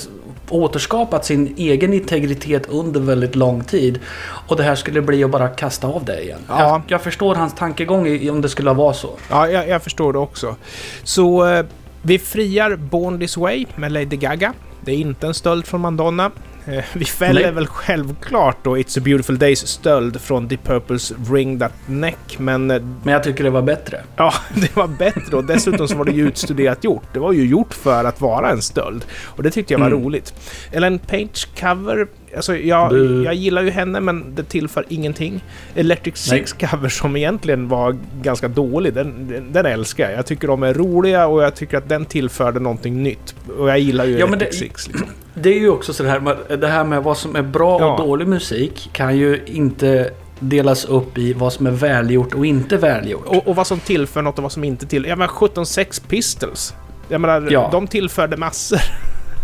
återskapat 0.49 1.25
sin 1.25 1.53
egen 1.57 1.93
integritet 1.93 2.69
under 2.69 2.99
väldigt 2.99 3.35
lång 3.35 3.63
tid. 3.63 3.99
Och 4.47 4.55
det 4.55 4.63
här 4.63 4.75
skulle 4.75 5.01
bli 5.01 5.23
att 5.23 5.31
bara 5.31 5.49
kasta 5.49 5.87
av 5.87 6.05
det 6.05 6.23
igen. 6.23 6.39
Ja. 6.47 6.59
Jag, 6.59 6.81
jag 6.87 7.01
förstår 7.01 7.35
hans 7.35 7.55
tankegång 7.55 8.29
om 8.29 8.41
det 8.41 8.49
skulle 8.49 8.73
vara 8.73 8.93
så. 8.93 9.09
Ja, 9.29 9.47
jag, 9.47 9.67
jag 9.67 9.83
förstår 9.83 10.13
det 10.13 10.19
också. 10.19 10.55
Så 11.03 11.47
eh, 11.47 11.65
vi 12.01 12.19
friar 12.19 12.75
Born 12.75 13.19
This 13.19 13.37
Way 13.37 13.65
med 13.75 13.91
Lady 13.91 14.17
Gaga. 14.17 14.53
Det 14.81 14.91
är 14.91 14.97
inte 14.97 15.27
en 15.27 15.33
stöld 15.33 15.65
från 15.65 15.81
Madonna. 15.81 16.31
Eh, 16.67 16.83
Vi 16.93 17.05
fäller 17.05 17.41
Nej. 17.41 17.51
väl 17.51 17.67
självklart 17.67 18.57
då 18.63 18.77
It's 18.77 18.99
a 18.99 19.01
beautiful 19.05 19.37
days 19.37 19.67
stöld 19.67 20.21
från 20.21 20.47
Deep 20.47 20.63
Purples 20.63 21.13
Ring 21.31 21.59
That 21.59 21.71
Neck, 21.85 22.35
men 22.39 22.71
eh, 22.71 22.81
Men 23.03 23.13
jag 23.13 23.23
tycker 23.23 23.43
det 23.43 23.49
var 23.49 23.61
bättre. 23.61 24.03
ja, 24.15 24.33
det 24.55 24.75
var 24.75 24.87
bättre 24.87 25.37
och 25.37 25.43
dessutom 25.45 25.87
så 25.87 25.95
var 25.97 26.05
det 26.05 26.11
ju 26.11 26.27
utstuderat 26.27 26.83
gjort. 26.83 27.03
Det 27.13 27.19
var 27.19 27.31
ju 27.33 27.45
gjort 27.45 27.73
för 27.73 28.05
att 28.05 28.21
vara 28.21 28.49
en 28.51 28.61
stöld 28.61 29.05
och 29.23 29.43
det 29.43 29.51
tyckte 29.51 29.73
jag 29.73 29.79
var 29.79 29.87
Mm. 29.87 30.03
roligt. 30.03 30.33
Ellen 30.71 30.99
Page 30.99 31.47
cover, 31.59 32.07
alltså 32.35 32.55
jag, 32.57 32.93
jag 33.25 33.33
gillar 33.33 33.61
ju 33.63 33.69
henne 33.69 33.99
men 33.99 34.35
det 34.35 34.43
tillför 34.43 34.85
ingenting. 34.89 35.43
Electric 35.75 36.17
Six 36.17 36.53
cover 36.53 36.89
som 36.89 37.15
egentligen 37.17 37.67
var 37.67 37.97
ganska 38.21 38.47
dålig, 38.47 38.93
den, 38.93 39.27
den, 39.27 39.53
den 39.53 39.65
älskar 39.65 40.09
jag. 40.09 40.17
Jag 40.17 40.25
tycker 40.25 40.47
de 40.47 40.63
är 40.63 40.73
roliga 40.73 41.27
och 41.27 41.43
jag 41.43 41.55
tycker 41.55 41.77
att 41.77 41.89
den 41.89 42.05
tillförde 42.05 42.59
någonting 42.59 43.03
nytt. 43.03 43.35
Och 43.59 43.69
jag 43.69 43.79
gillar 43.79 44.05
ju 44.05 44.17
Ja, 44.19 44.27
Electric 44.27 44.49
det- 44.51 44.57
Six 44.57 44.87
liksom. 44.87 45.07
Det 45.33 45.49
är 45.49 45.59
ju 45.59 45.69
också 45.69 45.93
så 45.93 46.03
här 46.05 46.19
med, 46.19 46.37
det 46.59 46.67
här 46.67 46.83
med 46.83 47.03
vad 47.03 47.17
som 47.17 47.35
är 47.35 47.41
bra 47.41 47.79
Ja. 47.79 47.91
och 47.93 48.07
dålig 48.07 48.27
musik 48.27 48.89
kan 48.93 49.17
ju 49.17 49.41
inte 49.45 50.09
delas 50.39 50.85
upp 50.85 51.17
i 51.17 51.33
vad 51.33 51.53
som 51.53 51.67
är 51.67 51.71
välgjort 51.71 52.33
och 52.33 52.45
inte 52.45 52.77
välgjort. 52.77 53.25
Och, 53.25 53.47
och 53.47 53.55
vad 53.55 53.67
som 53.67 53.79
tillför 53.79 54.21
något 54.21 54.37
och 54.37 54.43
vad 54.43 54.51
som 54.51 54.63
inte 54.63 54.85
tillför. 54.85 55.09
Jag 55.09 55.17
menar 55.17 55.27
17 55.33 55.65
Sex 55.65 55.99
Pistols. 55.99 56.73
Jag 57.09 57.21
menar, 57.21 57.47
Ja. 57.51 57.69
de 57.71 57.87
tillförde 57.87 58.37
massor. 58.37 58.79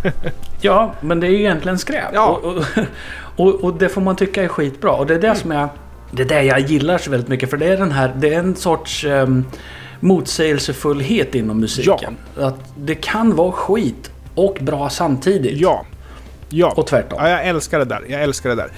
Ja, 0.62 0.94
men 1.02 1.20
det 1.20 1.28
är 1.28 1.32
ju 1.32 1.40
egentligen 1.40 1.80
skräp. 1.80 2.06
Ja. 2.14 2.40
Och, 2.44 2.64
och, 3.48 3.64
och, 3.64 3.74
det 3.74 3.90
får 3.90 4.02
man 4.02 4.16
tycka 4.16 4.44
är 4.44 4.48
skitbra. 4.48 4.92
Och 4.92 5.06
det 5.06 5.14
är 5.14 5.20
det 5.20 5.36
som 5.36 5.52
jag... 5.52 5.70
Det 6.12 6.22
är 6.22 6.28
det 6.28 6.44
jag 6.44 6.60
gillar 6.60 6.98
så 6.98 7.12
väldigt 7.12 7.30
mycket. 7.30 7.50
För 7.50 7.58
det 7.58 7.66
är 7.66 7.78
den 7.78 7.92
här... 7.92 8.14
Det 8.18 8.34
är 8.34 8.40
en 8.40 8.56
sorts 8.56 9.04
um, 9.06 9.46
motsägelsefullhet 10.00 11.36
inom 11.36 11.60
musiken. 11.60 12.18
Att 12.38 12.60
det 12.78 12.96
kan 12.96 13.36
vara 13.36 13.52
skit 13.52 14.12
och 14.36 14.58
bra 14.62 14.90
samtidigt. 14.90 15.58
Ja. 15.58 15.86
Ja. 16.50 16.74
Och 16.78 16.88
tvärtom. 16.88 17.20
Ja, 17.22 17.30
jag 17.30 17.48
älskar 17.48 17.80
det 17.80 17.86
där. 17.86 18.06
Jag 18.08 18.24
älskar 18.24 18.50
det 18.50 18.56
där. 18.56 18.72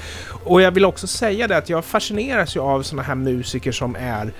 Och 0.43 0.61
jag 0.61 0.71
vill 0.71 0.85
också 0.85 1.07
säga 1.07 1.47
det 1.47 1.57
att 1.57 1.69
jag 1.69 1.85
fascineras 1.85 2.55
ju 2.55 2.59
av 2.59 2.83
såna 2.83 3.01
här 3.01 3.15
musiker 3.15 3.71
som 3.71 3.95
är 3.99 4.33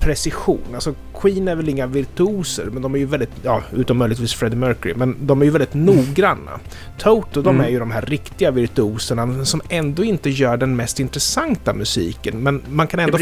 precision. 0.00 0.58
Alltså 0.74 0.94
Queen 1.20 1.48
är 1.48 1.54
väl 1.54 1.68
inga 1.68 1.86
virtuoser, 1.86 2.64
men 2.64 2.82
de 2.82 2.94
är 2.94 2.98
ju 2.98 3.04
väldigt, 3.06 3.30
ja, 3.42 3.62
utom 3.76 3.98
möjligtvis 3.98 4.34
Freddie 4.34 4.56
Mercury, 4.56 4.94
men 4.94 5.16
de 5.20 5.40
är 5.40 5.44
ju 5.44 5.50
väldigt 5.50 5.74
noggranna. 5.74 6.50
Toto, 6.98 7.42
de 7.42 7.54
Mm. 7.54 7.66
är 7.66 7.70
ju 7.70 7.78
de 7.78 7.90
här 7.90 8.02
riktiga 8.02 8.50
virtuoserna 8.50 9.44
som 9.44 9.60
ändå 9.68 10.04
inte 10.04 10.30
gör 10.30 10.56
den 10.56 10.76
mest 10.76 11.00
intressanta 11.00 11.74
musiken, 11.74 12.42
men 12.42 12.62
man 12.68 12.86
kan 12.86 13.00
ändå 13.00 13.18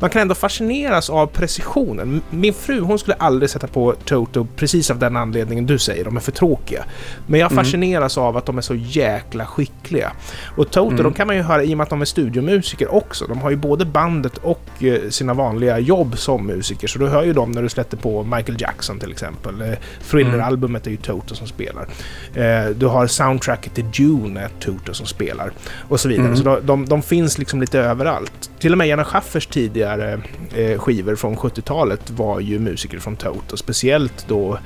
man 0.00 0.10
kan 0.10 0.22
ändå 0.22 0.34
fascineras 0.34 1.10
av 1.10 1.26
precisionen. 1.26 2.22
Min 2.30 2.52
fru 2.54 2.80
hon 2.80 2.98
skulle 2.98 3.14
aldrig 3.16 3.50
sätta 3.50 3.66
på 3.66 3.94
Toto 4.04 4.46
precis 4.56 4.90
av 4.90 4.98
den 4.98 5.16
anledningen 5.16 5.66
du 5.66 5.78
säger, 5.78 6.04
de 6.04 6.16
är 6.16 6.20
för 6.20 6.32
tråkiga. 6.32 6.84
Men 7.26 7.40
jag 7.40 7.52
Mm. 7.52 7.64
fascineras 7.64 8.18
av 8.18 8.36
att 8.36 8.46
de 8.46 8.58
är 8.58 8.62
så 8.62 8.74
jäkla 8.74 9.46
skickliga. 9.46 10.12
Och 10.56 10.70
Toto, 10.70 10.90
Mm. 10.90 11.02
de 11.02 11.12
kan 11.12 11.26
man 11.26 11.36
ju 11.36 11.42
höra 11.42 11.62
i 11.64 11.72
och 11.74 11.76
med 11.78 11.84
att 11.84 11.90
de 11.90 12.00
är 12.00 12.04
studiomusiker 12.04 12.94
också. 12.94 13.26
De 13.26 13.38
har 13.38 13.50
ju 13.50 13.56
både 13.56 13.84
bandet 13.84 14.38
och 14.38 14.62
eh, 14.84 15.08
sina 15.10 15.34
vanliga 15.34 15.78
jobb 15.90 16.18
som 16.18 16.46
musiker. 16.46 16.88
Så 16.88 16.98
du 16.98 17.08
hör 17.08 17.24
ju 17.24 17.32
dem 17.32 17.52
när 17.52 17.62
du 17.62 17.68
släpper 17.68 17.96
på 17.96 18.24
Michael 18.24 18.60
Jackson 18.60 18.98
till 18.98 19.10
exempel. 19.10 19.60
Eh, 19.60 19.74
Thriller-albumet 20.10 20.86
är 20.86 20.90
ju 20.90 20.96
Toto 20.96 21.34
som 21.34 21.46
spelar. 21.46 21.88
Eh, 22.34 22.66
du 22.76 22.86
har 22.86 23.06
soundtracket 23.06 23.74
till 23.74 23.90
Dune 23.90 24.48
Toto 24.60 24.94
som 24.94 25.06
spelar. 25.06 25.52
Och 25.88 26.00
så 26.00 26.08
vidare. 26.08 26.26
Mm. 26.26 26.36
Så 26.36 26.42
de, 26.42 26.66
de, 26.66 26.86
de 26.86 27.02
finns 27.02 27.38
liksom 27.38 27.60
lite 27.60 27.78
överallt. 27.78 28.50
Till 28.58 28.72
och 28.72 28.78
med 28.78 28.88
Janne 28.88 29.04
Schaffers 29.04 29.46
tidigare 29.46 30.20
eh, 30.54 30.78
skivor 30.78 31.16
från 31.16 31.36
70-talet 31.36 32.10
var 32.10 32.40
ju 32.40 32.58
musiker 32.58 32.98
från 32.98 33.16
Toto. 33.16 33.56
Speciellt 33.56 34.24
då 34.28 34.58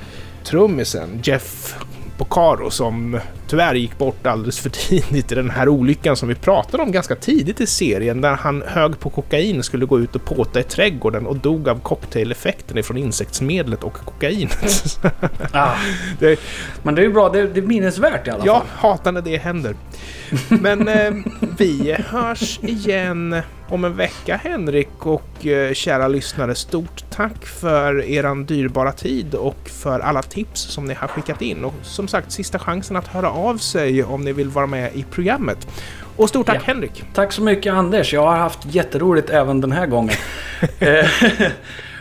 trummisen 0.43 1.19
Jeff 1.23 1.75
Porcaro 2.17 2.69
som 2.69 3.19
tyvärr 3.47 3.75
gick 3.75 3.97
bort 3.97 4.27
alldeles 4.27 4.59
för 4.59 4.69
tidigt 4.69 5.31
i 5.31 5.35
den 5.35 5.49
här 5.49 5.69
olyckan 5.69 6.15
som 6.15 6.29
vi 6.29 6.35
pratade 6.35 6.83
om 6.83 6.91
ganska 6.91 7.15
tidigt 7.15 7.61
i 7.61 7.67
serien 7.67 8.21
där 8.21 8.33
han 8.35 8.63
hög 8.67 8.99
på 8.99 9.09
kokain 9.09 9.63
skulle 9.63 9.85
gå 9.85 9.99
ut 9.99 10.15
och 10.15 10.25
påta 10.25 10.59
i 10.59 10.63
trädgården 10.63 11.25
och 11.27 11.35
dog 11.37 11.69
av 11.69 11.79
cocktaileffekten 11.79 12.77
ifrån 12.77 12.97
insektsmedlet 12.97 13.83
och 13.83 13.93
kokainet. 13.93 14.99
Ah. 15.51 15.71
Det- 16.19 16.39
Men 16.83 16.95
det 16.95 17.01
är 17.01 17.03
ju 17.05 17.13
bra. 17.13 17.29
Det, 17.29 17.47
det 17.47 17.59
är 17.59 17.61
minnesvärt 17.65 18.27
i 18.27 18.29
alla 18.29 18.45
Ja, 18.45 18.53
fall. 18.59 18.67
hatar 18.91 19.11
när 19.11 19.21
det 19.21 19.37
händer. 19.37 19.75
Men 20.49 20.87
eh, 20.87 21.11
vi 21.57 21.95
hörs 22.07 22.59
igen 22.63 23.41
om 23.69 23.85
en 23.85 23.95
vecka 23.95 24.35
Henrik 24.43 25.05
och 25.05 25.45
eh, 25.47 25.73
kära 25.73 26.07
lyssnare. 26.07 26.55
Stort 26.55 27.03
tack 27.09 27.45
för 27.45 28.03
eran 28.03 28.45
dyrbara 28.45 28.91
tid 28.91 29.35
och 29.35 29.69
för 29.69 29.99
alla 29.99 30.21
tips 30.21 30.61
som 30.61 30.85
ni 30.85 30.93
har 30.93 31.07
skickat 31.07 31.41
in. 31.41 31.65
Och 31.65 31.73
som 31.81 32.07
sagt, 32.07 32.31
sista 32.31 32.59
chansen 32.59 32.95
att 32.95 33.07
höra 33.07 33.29
av 33.35 33.57
sig 33.57 34.03
om 34.03 34.21
ni 34.21 34.33
vill 34.33 34.49
vara 34.49 34.67
med 34.67 34.95
i 34.95 35.05
programmet. 35.11 35.67
Och 36.17 36.29
stort 36.29 36.45
tack 36.45 36.55
Ja. 36.55 36.61
Henrik! 36.65 37.03
Tack 37.13 37.31
så 37.31 37.41
mycket 37.41 37.73
Anders. 37.73 38.13
Jag 38.13 38.21
har 38.25 38.35
haft 38.35 38.59
jätteroligt 38.65 39.29
även 39.29 39.61
den 39.61 39.71
här 39.71 39.85
gången. 39.87 40.15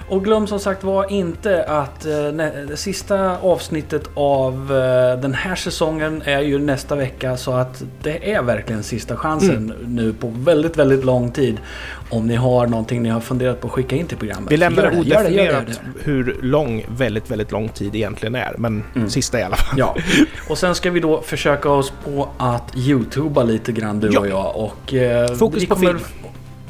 Och 0.09 0.25
glöm 0.25 0.47
som 0.47 0.61
sagt 0.61 0.85
var 0.85 1.13
inte 1.13 1.65
att 1.65 2.07
eh, 2.07 2.75
sista 2.75 3.39
avsnittet 3.39 4.03
av 4.15 4.55
eh, 4.73 5.21
den 5.21 5.35
här 5.35 5.55
säsongen 5.55 6.23
är 6.25 6.41
ju 6.41 6.59
nästa 6.59 6.97
vecka. 6.97 7.37
Så 7.37 7.53
att 7.53 7.83
det 8.03 8.33
är 8.33 8.43
verkligen 8.43 8.83
sista 8.83 9.17
chansen 9.17 9.55
Mm. 9.55 9.95
nu 9.95 10.13
på 10.13 10.33
väldigt, 10.37 10.77
väldigt 10.77 11.05
lång 11.05 11.31
tid. 11.31 11.57
Om 12.11 12.27
ni 12.27 12.35
har 12.35 12.67
någonting 12.67 13.03
ni 13.03 13.09
har 13.09 13.21
funderat 13.21 13.61
på 13.61 13.67
att 13.67 13.73
skicka 13.73 13.97
in 13.97 14.07
till 14.07 14.17
programmet. 14.19 14.53
Vi 14.53 14.57
lämnar 14.57 14.83
det, 14.91 14.99
odefinierat 15.01 15.81
hur 16.03 16.39
lång, 16.43 16.85
väldigt, 16.89 17.31
väldigt 17.31 17.53
lång 17.53 17.69
tid 17.69 17.95
egentligen 17.97 18.35
är. 18.35 18.55
Men 18.59 18.83
Mm. 18.95 19.11
sista 19.11 19.41
i 19.41 19.43
alla 19.43 19.57
fall. 19.57 19.79
Ja, 19.79 19.97
och 20.49 20.59
sen 20.59 20.75
ska 20.75 20.91
vi 20.91 21.01
då 21.01 21.21
försöka 21.21 21.71
oss 21.71 21.93
på 22.05 22.29
att 22.39 22.77
youtuba 22.77 23.43
lite 23.43 23.73
grann 23.73 24.01
du 24.01 24.09
Ja. 24.13 24.21
och 24.21 24.29
jag. 24.29 24.57
Och, 24.57 24.95
eh, 24.95 25.35
Fokus 25.35 25.67
på 25.67 25.77
film. 25.77 25.99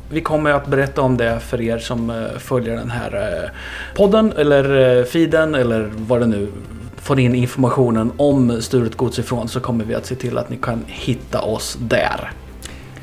Vi 0.09 0.21
kommer 0.21 0.51
att 0.51 0.67
berätta 0.67 1.03
om 1.03 1.17
det 1.17 1.41
för 1.41 1.61
er 1.61 1.79
som 1.79 2.11
eh, 2.11 2.39
följer 2.39 2.77
den 2.77 2.91
här 2.91 3.43
eh, 3.45 3.51
podden 3.97 4.33
eller 4.33 4.99
eh, 4.99 5.05
feeden 5.05 5.55
eller 5.55 5.91
vad 5.97 6.21
det 6.21 6.27
nu 6.27 6.49
får 6.97 7.21
in 7.21 7.35
informationen 7.35 8.13
om 8.17 8.63
Sturet 8.63 8.97
Gods 8.97 9.19
ifrån 9.19 9.49
så 9.49 9.61
kommer 9.61 9.85
vi 9.85 9.95
att 9.95 10.07
se 10.07 10.15
till 10.15 10.39
att 10.39 10.51
ni 10.51 10.57
kan 10.57 10.85
hitta 10.87 11.41
oss 11.41 11.79
där. 11.81 12.33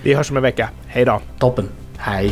Vi 0.03 0.13
hörs 0.13 0.31
om 0.31 0.37
en 0.37 0.43
vecka. 0.43 0.69
Hej 0.87 1.05
då! 1.05 1.21
Toppen. 1.39 1.69
Hej! 1.97 2.31